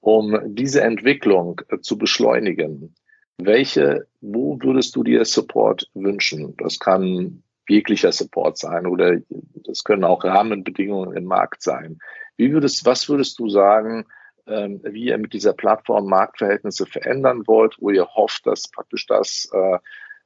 um 0.00 0.38
diese 0.54 0.82
Entwicklung 0.82 1.60
äh, 1.68 1.80
zu 1.80 1.98
beschleunigen, 1.98 2.94
welche, 3.38 4.06
wo 4.20 4.58
würdest 4.60 4.96
du 4.96 5.04
dir 5.04 5.24
Support 5.24 5.88
wünschen? 5.94 6.56
Das 6.56 6.78
kann 6.78 7.42
jeglicher 7.68 8.12
Support 8.12 8.58
sein 8.58 8.86
oder 8.86 9.18
das 9.66 9.84
können 9.84 10.04
auch 10.04 10.24
Rahmenbedingungen 10.24 11.16
im 11.16 11.24
Markt 11.24 11.62
sein. 11.62 11.98
Wie 12.38 12.52
würdest, 12.52 12.86
was 12.86 13.08
würdest 13.08 13.38
du 13.38 13.48
sagen, 13.50 14.06
ähm, 14.46 14.80
wie 14.84 15.06
ihr 15.06 15.18
mit 15.18 15.34
dieser 15.34 15.52
Plattform 15.52 16.06
Marktverhältnisse 16.06 16.86
verändern 16.86 17.46
wollt, 17.46 17.76
wo 17.80 17.90
ihr 17.90 18.06
hofft, 18.06 18.46
dass 18.46 18.68
praktisch 18.68 19.06
das, 19.06 19.50
äh, 19.52 19.78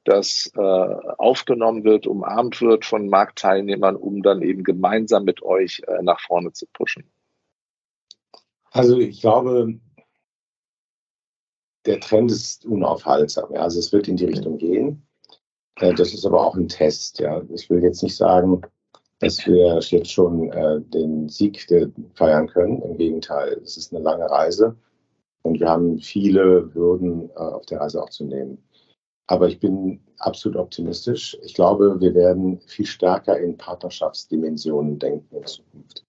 das 0.05 0.53
äh, 0.55 0.61
aufgenommen 0.61 1.85
wird, 1.85 2.07
umarmt 2.07 2.61
wird 2.61 2.85
von 2.85 3.09
Marktteilnehmern, 3.09 3.97
um 3.97 4.23
dann 4.23 4.43
eben 4.43 4.63
gemeinsam 4.63 5.25
mit 5.25 5.43
euch 5.43 5.83
äh, 5.89 6.03
nach 6.03 6.21
vorne 6.21 6.53
zu 6.53 6.67
pushen? 6.73 7.11
Also 8.71 8.99
ich 8.99 9.21
glaube, 9.21 9.81
der 11.87 11.99
Trend 12.01 12.31
ist 12.31 12.65
unaufhaltsam. 12.67 13.55
Ja. 13.55 13.63
Also 13.63 13.79
es 13.79 13.93
wird 13.93 14.07
in 14.07 14.17
die 14.17 14.27
Richtung 14.27 14.59
gehen. 14.59 15.07
Äh, 15.77 15.95
das 15.95 16.13
ist 16.13 16.27
aber 16.27 16.47
auch 16.47 16.57
ein 16.57 16.69
Test. 16.69 17.21
Ja. 17.21 17.43
Ich 17.55 17.71
will 17.71 17.83
jetzt 17.83 18.03
nicht 18.03 18.17
sagen, 18.17 18.63
dass 19.23 19.47
wir 19.47 19.79
jetzt 19.79 20.11
schon 20.11 20.51
äh, 20.51 20.81
den 20.81 21.29
Sieg 21.29 21.67
feiern 22.15 22.49
können. 22.49 22.83
Im 22.83 22.97
Gegenteil, 22.97 23.61
es 23.63 23.77
ist 23.77 23.95
eine 23.95 24.03
lange 24.03 24.29
Reise 24.29 24.77
und 25.43 25.61
wir 25.61 25.69
haben 25.69 25.99
viele 25.99 26.69
Hürden 26.75 27.31
äh, 27.31 27.39
auf 27.39 27.65
der 27.67 27.81
Reise 27.81 28.03
auch 28.03 28.11
zu 28.11 28.25
nehmen. 28.25 28.59
Aber 29.29 29.49
ich 29.49 29.61
bin 29.61 30.01
absolut 30.19 30.59
optimistisch. 30.59 31.39
Ich 31.43 31.55
glaube, 31.55 32.01
wir 32.01 32.15
werden 32.15 32.61
viel 32.67 32.87
stärker 32.87 33.39
in 33.39 33.57
Partnerschaftsdimensionen 33.57 34.99
denken 34.99 35.37
in 35.37 35.47
Zukunft. 35.47 36.05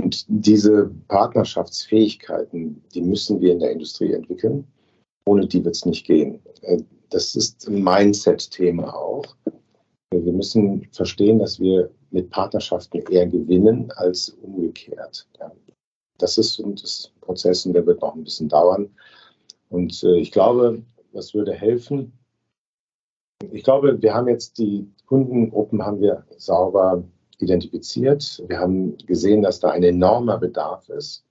Und 0.00 0.24
diese 0.28 0.90
Partnerschaftsfähigkeiten, 1.06 2.82
die 2.92 3.02
müssen 3.02 3.40
wir 3.40 3.52
in 3.52 3.60
der 3.60 3.70
Industrie 3.70 4.12
entwickeln. 4.12 4.66
Ohne 5.26 5.46
die 5.46 5.64
wird 5.64 5.76
es 5.76 5.86
nicht 5.86 6.04
gehen. 6.04 6.40
Äh, 6.62 6.82
das 7.10 7.36
ist 7.36 7.68
ein 7.68 7.84
Mindset-Thema 7.84 8.92
auch. 8.92 9.24
Wir 10.10 10.32
müssen 10.32 10.88
verstehen, 10.92 11.38
dass 11.38 11.60
wir 11.60 11.90
mit 12.10 12.30
Partnerschaften 12.30 13.02
eher 13.10 13.26
gewinnen 13.26 13.90
als 13.96 14.30
umgekehrt. 14.30 15.26
Das 16.18 16.38
ist 16.38 16.58
ein 16.60 16.76
Prozess 17.20 17.66
und 17.66 17.74
der 17.74 17.86
wird 17.86 18.00
noch 18.00 18.14
ein 18.14 18.24
bisschen 18.24 18.48
dauern. 18.48 18.90
Und 19.68 20.02
äh, 20.02 20.16
ich 20.16 20.32
glaube, 20.32 20.82
das 21.12 21.34
würde 21.34 21.52
helfen. 21.52 22.12
Ich 23.52 23.64
glaube, 23.64 24.00
wir 24.00 24.14
haben 24.14 24.28
jetzt 24.28 24.58
die 24.58 24.88
Kundengruppen 25.06 25.84
haben 25.84 26.00
wir 26.00 26.24
sauber 26.36 27.04
identifiziert. 27.38 28.42
Wir 28.48 28.58
haben 28.58 28.96
gesehen, 29.06 29.42
dass 29.42 29.60
da 29.60 29.70
ein 29.70 29.82
enormer 29.82 30.38
Bedarf 30.38 30.88
ist. 30.88 31.24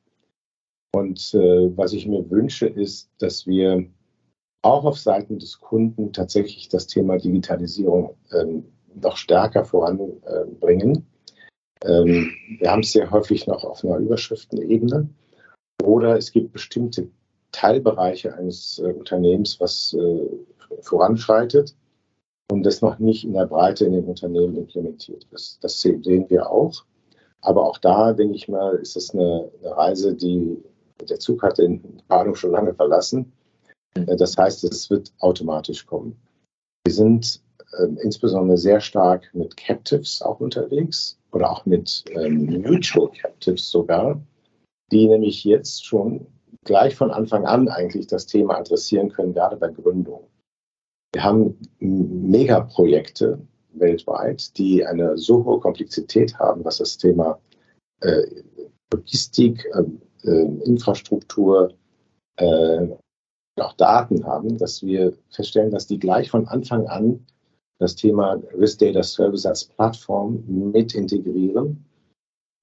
Und 0.94 1.34
äh, 1.34 1.76
was 1.76 1.94
ich 1.94 2.08
mir 2.08 2.30
wünsche, 2.30 2.68
ist, 2.68 3.10
dass 3.18 3.46
wir 3.46 3.86
auch 4.62 4.86
auf 4.86 4.98
Seiten 4.98 5.40
des 5.40 5.60
Kunden 5.60 6.14
tatsächlich 6.14 6.70
das 6.70 6.88
Thema 6.88 7.18
Digitalisierung 7.18 8.16
ähm, 8.32 8.66
noch 9.02 9.18
stärker 9.18 9.66
voranbringen. 9.66 11.06
Ähm, 11.84 12.32
wir 12.60 12.72
haben 12.72 12.82
es 12.82 12.92
sehr 12.92 13.12
häufig 13.12 13.48
noch 13.48 13.64
auf 13.64 13.84
einer 13.84 13.98
Überschriftenebene. 13.98 15.10
Oder 15.84 16.18
es 16.18 16.32
gibt 16.32 16.54
bestimmte 16.54 17.10
Teilbereiche 17.52 18.34
eines 18.36 18.80
äh, 18.80 18.92
Unternehmens, 18.92 19.60
was 19.60 19.94
äh, 19.94 20.82
voranschreitet 20.82 21.76
und 22.52 22.64
das 22.64 22.82
noch 22.82 23.00
nicht 23.00 23.24
in 23.24 23.34
der 23.34 23.46
Breite 23.46 23.86
in 23.86 23.94
den 23.94 24.06
Unternehmen 24.06 24.56
implementiert 24.58 25.28
ist. 25.32 25.64
Das 25.64 25.82
sehen 25.82 26.04
wir 26.30 26.50
auch. 26.50 26.86
Aber 27.42 27.68
auch 27.68 27.78
da, 27.78 28.14
denke 28.14 28.36
ich 28.36 28.48
mal, 28.48 28.76
ist 28.76 28.96
es 28.96 29.14
eine, 29.14 29.52
eine 29.62 29.78
Reise, 29.78 30.16
die 30.16 30.58
der 31.10 31.20
Zug 31.20 31.44
hat 31.44 31.58
den 31.58 32.02
Bahnhof 32.08 32.38
schon 32.38 32.52
lange 32.52 32.74
verlassen. 32.74 33.34
Äh, 33.94 34.16
das 34.16 34.38
heißt, 34.38 34.64
es 34.64 34.90
wird 34.90 35.14
automatisch 35.20 35.86
kommen. 35.86 36.20
Wir 36.86 36.94
sind 36.94 37.42
äh, 37.74 37.88
insbesondere 38.02 38.58
sehr 38.58 38.80
stark 38.80 39.30
mit 39.34 39.58
Captives 39.58 40.22
auch 40.22 40.40
unterwegs 40.40 41.18
oder 41.32 41.52
auch 41.52 41.66
mit 41.66 42.04
ähm, 42.12 42.62
Mutual 42.62 43.10
Captives 43.12 43.70
sogar, 43.70 44.22
die 44.92 45.08
nämlich 45.08 45.44
jetzt 45.44 45.86
schon 45.86 46.28
gleich 46.64 46.96
von 46.96 47.12
Anfang 47.12 47.46
an 47.46 47.68
eigentlich 47.68 48.08
das 48.08 48.26
Thema 48.26 48.58
adressieren 48.58 49.10
können, 49.10 49.34
gerade 49.34 49.58
bei 49.58 49.70
Gründung. 49.70 50.28
Wir 51.14 51.24
haben 51.24 51.58
Megaprojekte 51.80 53.40
weltweit, 53.74 54.58
die 54.58 54.86
eine 54.86 55.18
so 55.18 55.44
hohe 55.46 55.60
Komplexität 55.60 56.38
haben, 56.40 56.64
was 56.66 56.78
das 56.78 56.98
Thema 56.98 57.40
äh, 58.02 58.24
Logistik, 58.92 59.66
äh, 59.74 60.30
äh 60.30 60.64
Infrastruktur, 60.66 61.74
auch 62.38 63.74
Daten 63.74 64.26
haben, 64.26 64.58
dass 64.58 64.84
wir 64.84 65.14
feststellen, 65.30 65.72
dass 65.72 65.88
die 65.88 66.00
gleich 66.00 66.30
von 66.30 66.50
Anfang 66.50 66.88
an 66.88 67.26
das 67.80 67.96
Thema 67.96 68.42
Risk 68.58 68.80
Data 68.80 69.04
Service 69.04 69.46
als 69.46 69.66
Plattform 69.66 70.44
mit 70.48 70.96
integrieren. 70.96 71.86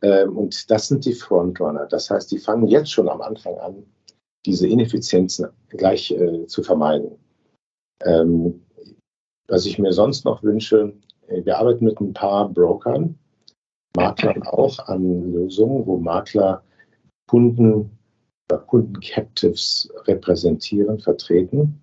Ähm, 0.03 0.37
und 0.37 0.71
das 0.71 0.89
sind 0.89 1.05
die 1.05 1.13
Frontrunner. 1.13 1.87
Das 1.87 2.11
heißt, 2.11 2.31
die 2.33 2.39
fangen 2.39 2.67
jetzt 2.67 2.91
schon 2.91 3.09
am 3.09 3.21
Anfang 3.21 3.57
an, 3.59 3.85
diese 4.47 4.67
Ineffizienzen 4.67 5.49
gleich 5.69 6.11
äh, 6.11 6.47
zu 6.47 6.63
vermeiden. 6.63 7.19
Ähm, 8.05 8.63
was 9.47 9.67
ich 9.67 9.79
mir 9.79 9.93
sonst 9.93 10.25
noch 10.25 10.43
wünsche, 10.43 10.95
äh, 11.29 11.45
wir 11.45 11.59
arbeiten 11.59 11.85
mit 11.85 12.01
ein 12.01 12.13
paar 12.13 12.49
Brokern, 12.49 13.19
Maklern 13.95 14.43
auch 14.45 14.79
an 14.89 15.33
Lösungen, 15.33 15.87
wo 15.87 15.99
Makler 15.99 16.63
Kunden 17.29 17.91
Kunden-Captives 18.67 19.91
repräsentieren, 20.07 20.99
vertreten 20.99 21.82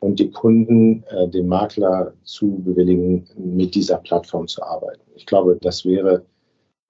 und 0.00 0.18
die 0.18 0.30
Kunden 0.30 1.02
äh, 1.08 1.28
dem 1.28 1.48
Makler 1.48 2.12
zu 2.24 2.62
bewilligen, 2.64 3.26
mit 3.36 3.74
dieser 3.74 3.98
Plattform 3.98 4.46
zu 4.46 4.62
arbeiten. 4.62 5.02
Ich 5.14 5.26
glaube, 5.26 5.58
das 5.60 5.84
wäre 5.84 6.24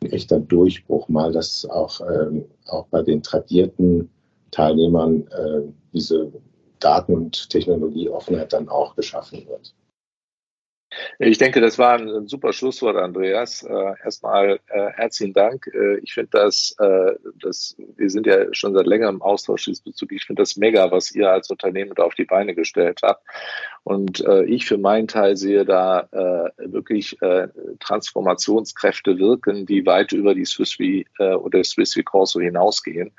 ein 0.03 0.11
echter 0.11 0.41
Durchbruch, 0.41 1.09
mal 1.09 1.33
dass 1.33 1.65
auch, 1.71 2.01
ähm, 2.01 2.45
auch 2.67 2.87
bei 2.87 3.03
den 3.03 3.23
tradierten 3.23 4.11
Teilnehmern 4.51 5.27
äh, 5.29 5.63
diese 5.93 6.31
Daten- 6.79 7.15
und 7.15 7.51
Technologieoffenheit 7.51 8.53
dann 8.53 8.69
auch 8.69 8.95
geschaffen 8.95 9.47
wird. 9.49 9.75
Ich 11.21 11.39
denke, 11.39 11.61
das 11.61 11.81
war 11.81 11.99
ein, 11.99 12.29
super 12.29 12.53
Schlusswort, 12.53 12.97
Andreas. 12.97 13.65
Äh, 13.65 13.95
erstmal 14.05 14.61
äh, 14.69 14.91
herzlichen 14.93 15.33
Dank. 15.33 15.67
Äh, 15.67 15.99
ich 15.99 16.15
finde 16.15 16.31
das, 16.31 16.77
äh, 16.79 17.13
das, 17.43 17.77
wir 17.97 18.09
sind 18.09 18.27
ja 18.27 18.55
schon 18.55 18.73
seit 18.73 18.87
längerem 18.87 19.17
im 19.17 19.23
Austausch 19.23 19.65
diesbezüglich. 19.65 20.21
Ich 20.21 20.27
finde 20.27 20.43
das 20.43 20.57
mega, 20.57 20.93
was 20.93 21.11
ihr 21.11 21.29
als 21.29 21.51
Unternehmen 21.51 21.93
da 21.97 22.05
auf 22.05 22.15
die 22.15 22.25
Beine 22.25 22.55
gestellt 22.55 23.01
habt. 23.03 23.25
Und 23.83 24.25
äh, 24.27 24.45
ich 24.45 24.67
für 24.67 24.79
meinen 24.79 25.09
Teil 25.09 25.37
sehe 25.37 25.65
da 25.65 26.09
äh, 26.13 26.71
wirklich 26.71 27.21
äh, 27.21 27.49
Transformationskräfte 27.81 29.19
wirken, 29.19 29.67
die 29.67 29.85
weit 29.87 30.13
über 30.13 30.37
die 30.37 30.45
Swiss 30.45 30.79
äh, 30.79 31.05
oder 31.35 31.65
Swiss 31.65 31.99
Corso 32.05 32.39
hinausgehen 32.39 33.13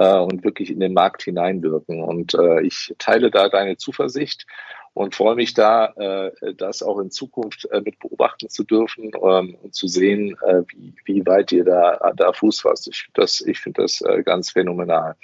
äh, 0.00 0.18
und 0.18 0.42
wirklich 0.42 0.70
in 0.70 0.80
den 0.80 0.94
Markt 0.94 1.22
hineinwirken. 1.22 2.02
Und 2.02 2.34
äh, 2.34 2.62
ich 2.62 2.94
teile 2.98 3.30
da 3.30 3.48
deine 3.48 3.76
Zuversicht 3.76 4.46
und 4.94 5.14
freue 5.14 5.36
mich 5.36 5.52
da, 5.52 5.92
äh, 5.96 6.54
das 6.54 6.82
auch 6.82 6.98
in 6.98 7.10
Zukunft 7.10 7.68
äh, 7.70 7.82
mit 7.82 7.98
beobachten 7.98 8.48
zu 8.48 8.64
dürfen 8.64 9.12
ähm, 9.14 9.56
und 9.62 9.74
zu 9.74 9.86
sehen, 9.86 10.36
äh, 10.46 10.62
wie, 10.68 10.94
wie 11.04 11.26
weit 11.26 11.52
ihr 11.52 11.64
da, 11.64 12.12
da 12.16 12.32
Fuß 12.32 12.62
fasst. 12.62 12.88
Ich, 12.88 13.08
das, 13.12 13.42
ich 13.42 13.60
finde 13.60 13.82
das 13.82 14.00
äh, 14.00 14.22
ganz 14.22 14.50
phänomenal. 14.50 15.16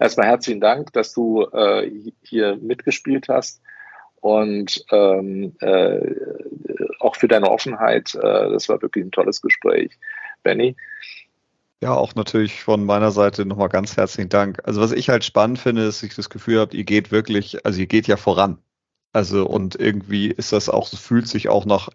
Erstmal 0.00 0.26
herzlichen 0.26 0.60
Dank, 0.60 0.92
dass 0.92 1.14
du 1.14 1.44
äh, 1.52 1.88
hier 2.22 2.56
mitgespielt 2.56 3.28
hast 3.28 3.62
und 4.20 4.84
ähm, 4.90 5.54
äh, 5.60 6.00
auch 6.98 7.14
für 7.14 7.28
deine 7.28 7.50
Offenheit. 7.50 8.14
Äh, 8.16 8.50
das 8.50 8.68
war 8.68 8.82
wirklich 8.82 9.04
ein 9.04 9.12
tolles 9.12 9.40
Gespräch. 9.40 9.96
Benny? 10.42 10.76
Ja, 11.82 11.94
auch 11.94 12.14
natürlich 12.14 12.62
von 12.62 12.84
meiner 12.84 13.10
Seite 13.10 13.44
nochmal 13.44 13.68
ganz 13.68 13.96
herzlichen 13.96 14.30
Dank. 14.30 14.60
Also 14.64 14.80
was 14.80 14.92
ich 14.92 15.10
halt 15.10 15.22
spannend 15.24 15.58
finde, 15.58 15.82
ist, 15.84 16.02
dass 16.02 16.08
ich 16.08 16.14
das 16.16 16.30
Gefühl 16.30 16.58
habe, 16.60 16.76
ihr 16.76 16.84
geht 16.84 17.10
wirklich, 17.12 17.66
also 17.66 17.78
ihr 17.80 17.86
geht 17.86 18.06
ja 18.06 18.16
voran. 18.16 18.58
Also 19.12 19.46
und 19.46 19.76
irgendwie 19.76 20.28
ist 20.28 20.52
das 20.52 20.68
auch, 20.68 20.88
fühlt 20.88 21.28
sich 21.28 21.48
auch 21.48 21.66
nach, 21.66 21.90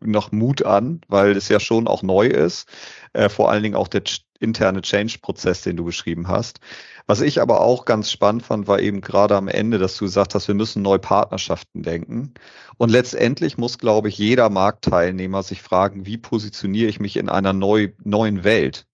nach 0.00 0.32
Mut 0.32 0.64
an, 0.64 1.02
weil 1.08 1.36
es 1.36 1.48
ja 1.48 1.60
schon 1.60 1.86
auch 1.88 2.02
neu 2.02 2.26
ist. 2.26 2.68
Äh, 3.12 3.28
vor 3.28 3.50
allen 3.50 3.62
Dingen 3.62 3.76
auch 3.76 3.88
der 3.88 4.02
interne 4.40 4.82
Change-Prozess, 4.82 5.62
den 5.62 5.76
du 5.76 5.84
beschrieben 5.84 6.28
hast. 6.28 6.60
Was 7.06 7.20
ich 7.20 7.40
aber 7.40 7.60
auch 7.60 7.84
ganz 7.84 8.10
spannend 8.10 8.42
fand, 8.44 8.66
war 8.66 8.80
eben 8.80 9.00
gerade 9.02 9.36
am 9.36 9.48
Ende, 9.48 9.78
dass 9.78 9.96
du 9.96 10.06
gesagt 10.06 10.34
hast, 10.34 10.48
wir 10.48 10.54
müssen 10.54 10.82
neue 10.82 10.98
Partnerschaften 10.98 11.82
denken. 11.82 12.34
Und 12.78 12.90
letztendlich 12.90 13.58
muss, 13.58 13.78
glaube 13.78 14.08
ich, 14.08 14.18
jeder 14.18 14.48
Marktteilnehmer 14.50 15.42
sich 15.42 15.62
fragen, 15.62 16.06
wie 16.06 16.18
positioniere 16.18 16.88
ich 16.88 16.98
mich 17.00 17.16
in 17.16 17.28
einer 17.28 17.52
neu, 17.52 17.92
neuen 18.04 18.42
Welt? 18.44 18.86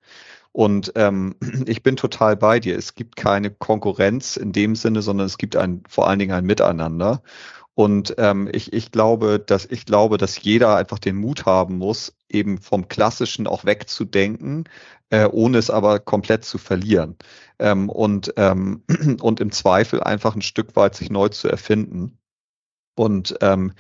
Und 0.53 0.93
ähm, 0.97 1.37
ich 1.67 1.83
bin 1.83 1.97
total 1.97 2.37
bei 2.37 2.61
dir. 2.61 2.77
Es 2.77 2.95
gibt 2.95 3.17
keine 3.17 3.51
Konkurrenz 3.51 4.37
in 4.37 4.53
dem 4.53 4.77
Sinne, 4.77 5.03
sondern 5.03 5.27
es 5.27 5.39
gibt 5.39 5.57
ein, 5.57 5.83
vor 5.89 6.09
allen 6.09 6.19
Dingen 6.19 6.33
ein 6.33 6.45
Miteinander. 6.45 7.23
Und 7.75 8.15
ähm, 8.19 8.49
ich, 8.53 8.73
ich 8.73 8.91
glaube, 8.91 9.39
dass 9.39 9.65
ich 9.65 9.87
glaube, 9.87 10.19
dass 10.19 10.43
jeder 10.43 10.77
einfach 10.77 10.99
den 10.99 11.17
Mut 11.17 11.47
haben 11.47 11.79
muss, 11.79 12.15
eben 12.29 12.59
vom 12.59 12.89
Klassischen 12.89 13.47
auch 13.47 13.65
wegzudenken, 13.65 14.65
äh, 15.11 15.27
ohne 15.27 15.59
es 15.59 15.71
aber 15.71 15.99
komplett 16.01 16.45
zu 16.45 16.59
verlieren. 16.59 17.17
Ähm, 17.59 17.89
und, 17.89 18.35
ähm, 18.37 18.83
und 19.23 19.41
im 19.41 19.53
Zweifel 19.53 20.03
einfach 20.03 20.35
ein 20.35 20.43
Stück 20.43 20.77
weit 20.77 20.95
sich 20.95 21.11
neu 21.11 21.29
zu 21.29 21.49
erfinden. 21.49 22.19
Und 22.97 23.37
ähm, 23.41 23.73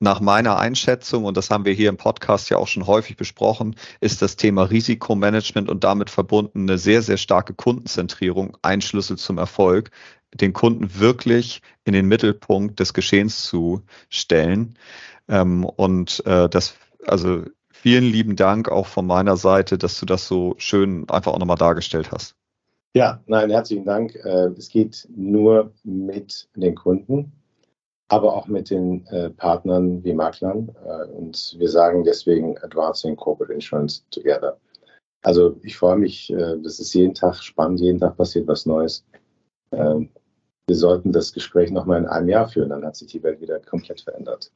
nach 0.00 0.20
meiner 0.20 0.58
Einschätzung, 0.58 1.24
und 1.24 1.36
das 1.36 1.50
haben 1.50 1.64
wir 1.64 1.72
hier 1.72 1.88
im 1.88 1.96
Podcast 1.96 2.50
ja 2.50 2.56
auch 2.56 2.68
schon 2.68 2.86
häufig 2.86 3.16
besprochen, 3.16 3.74
ist 4.00 4.22
das 4.22 4.36
Thema 4.36 4.62
Risikomanagement 4.62 5.68
und 5.68 5.84
damit 5.84 6.10
verbunden 6.10 6.62
eine 6.62 6.78
sehr, 6.78 7.02
sehr 7.02 7.16
starke 7.16 7.54
Kundenzentrierung 7.54 8.56
ein 8.62 8.80
Schlüssel 8.80 9.18
zum 9.18 9.38
Erfolg, 9.38 9.90
den 10.34 10.52
Kunden 10.52 10.98
wirklich 10.98 11.62
in 11.84 11.94
den 11.94 12.06
Mittelpunkt 12.06 12.78
des 12.80 12.94
Geschehens 12.94 13.44
zu 13.44 13.82
stellen. 14.08 14.78
Ähm, 15.28 15.64
und 15.64 16.24
äh, 16.26 16.48
das, 16.48 16.74
also 17.06 17.44
vielen 17.70 18.04
lieben 18.04 18.36
Dank 18.36 18.68
auch 18.68 18.86
von 18.86 19.06
meiner 19.06 19.36
Seite, 19.36 19.78
dass 19.78 19.98
du 19.98 20.06
das 20.06 20.28
so 20.28 20.54
schön 20.58 21.08
einfach 21.08 21.32
auch 21.32 21.38
nochmal 21.38 21.56
dargestellt 21.56 22.12
hast. 22.12 22.34
Ja, 22.94 23.22
nein, 23.26 23.50
herzlichen 23.50 23.84
Dank. 23.84 24.14
Äh, 24.14 24.50
es 24.56 24.68
geht 24.68 25.08
nur 25.14 25.72
mit 25.82 26.48
den 26.54 26.74
Kunden 26.74 27.32
aber 28.08 28.34
auch 28.34 28.46
mit 28.46 28.70
den 28.70 29.06
äh, 29.08 29.30
Partnern 29.30 30.02
wie 30.02 30.14
Maklern. 30.14 30.74
Äh, 30.84 31.04
und 31.12 31.56
wir 31.58 31.68
sagen 31.68 32.04
deswegen 32.04 32.56
Advancing 32.58 33.16
Corporate 33.16 33.52
Insurance 33.52 34.02
Together. 34.10 34.58
Also 35.22 35.58
ich 35.62 35.76
freue 35.76 35.96
mich, 35.96 36.32
äh, 36.32 36.56
das 36.62 36.80
ist 36.80 36.94
jeden 36.94 37.14
Tag 37.14 37.36
spannend, 37.36 37.80
jeden 37.80 37.98
Tag 37.98 38.16
passiert 38.16 38.48
was 38.48 38.66
Neues. 38.66 39.04
Ähm, 39.72 40.08
wir 40.66 40.76
sollten 40.76 41.12
das 41.12 41.32
Gespräch 41.32 41.70
nochmal 41.70 41.98
in 41.98 42.06
einem 42.06 42.28
Jahr 42.28 42.48
führen, 42.48 42.70
dann 42.70 42.84
hat 42.84 42.96
sich 42.96 43.10
die 43.10 43.22
Welt 43.22 43.40
wieder 43.40 43.58
komplett 43.60 44.00
verändert. 44.00 44.50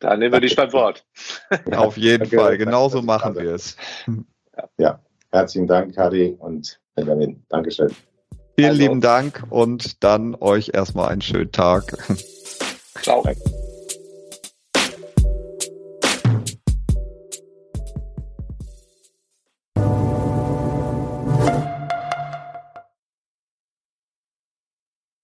Da 0.00 0.16
nehmen 0.16 0.32
wir 0.32 0.40
dich 0.40 0.56
beim 0.56 0.72
Wort. 0.72 1.04
Auf 1.76 1.96
jeden 1.96 2.24
Danke, 2.24 2.36
Fall, 2.36 2.58
genauso 2.58 3.02
machen 3.02 3.34
wir 3.34 3.54
es. 3.54 3.76
Ja, 4.76 5.00
herzlichen 5.30 5.68
Dank, 5.68 5.94
Kadi 5.94 6.36
und 6.36 6.80
Benjamin. 6.96 7.44
Dankeschön. 7.48 7.94
Vielen 8.56 8.70
also, 8.70 8.82
lieben 8.82 9.00
Dank 9.00 9.44
und 9.50 10.02
dann 10.02 10.34
euch 10.34 10.72
erstmal 10.74 11.10
einen 11.10 11.20
schönen 11.20 11.52
Tag. 11.52 11.96
Ciao. 13.08 13.67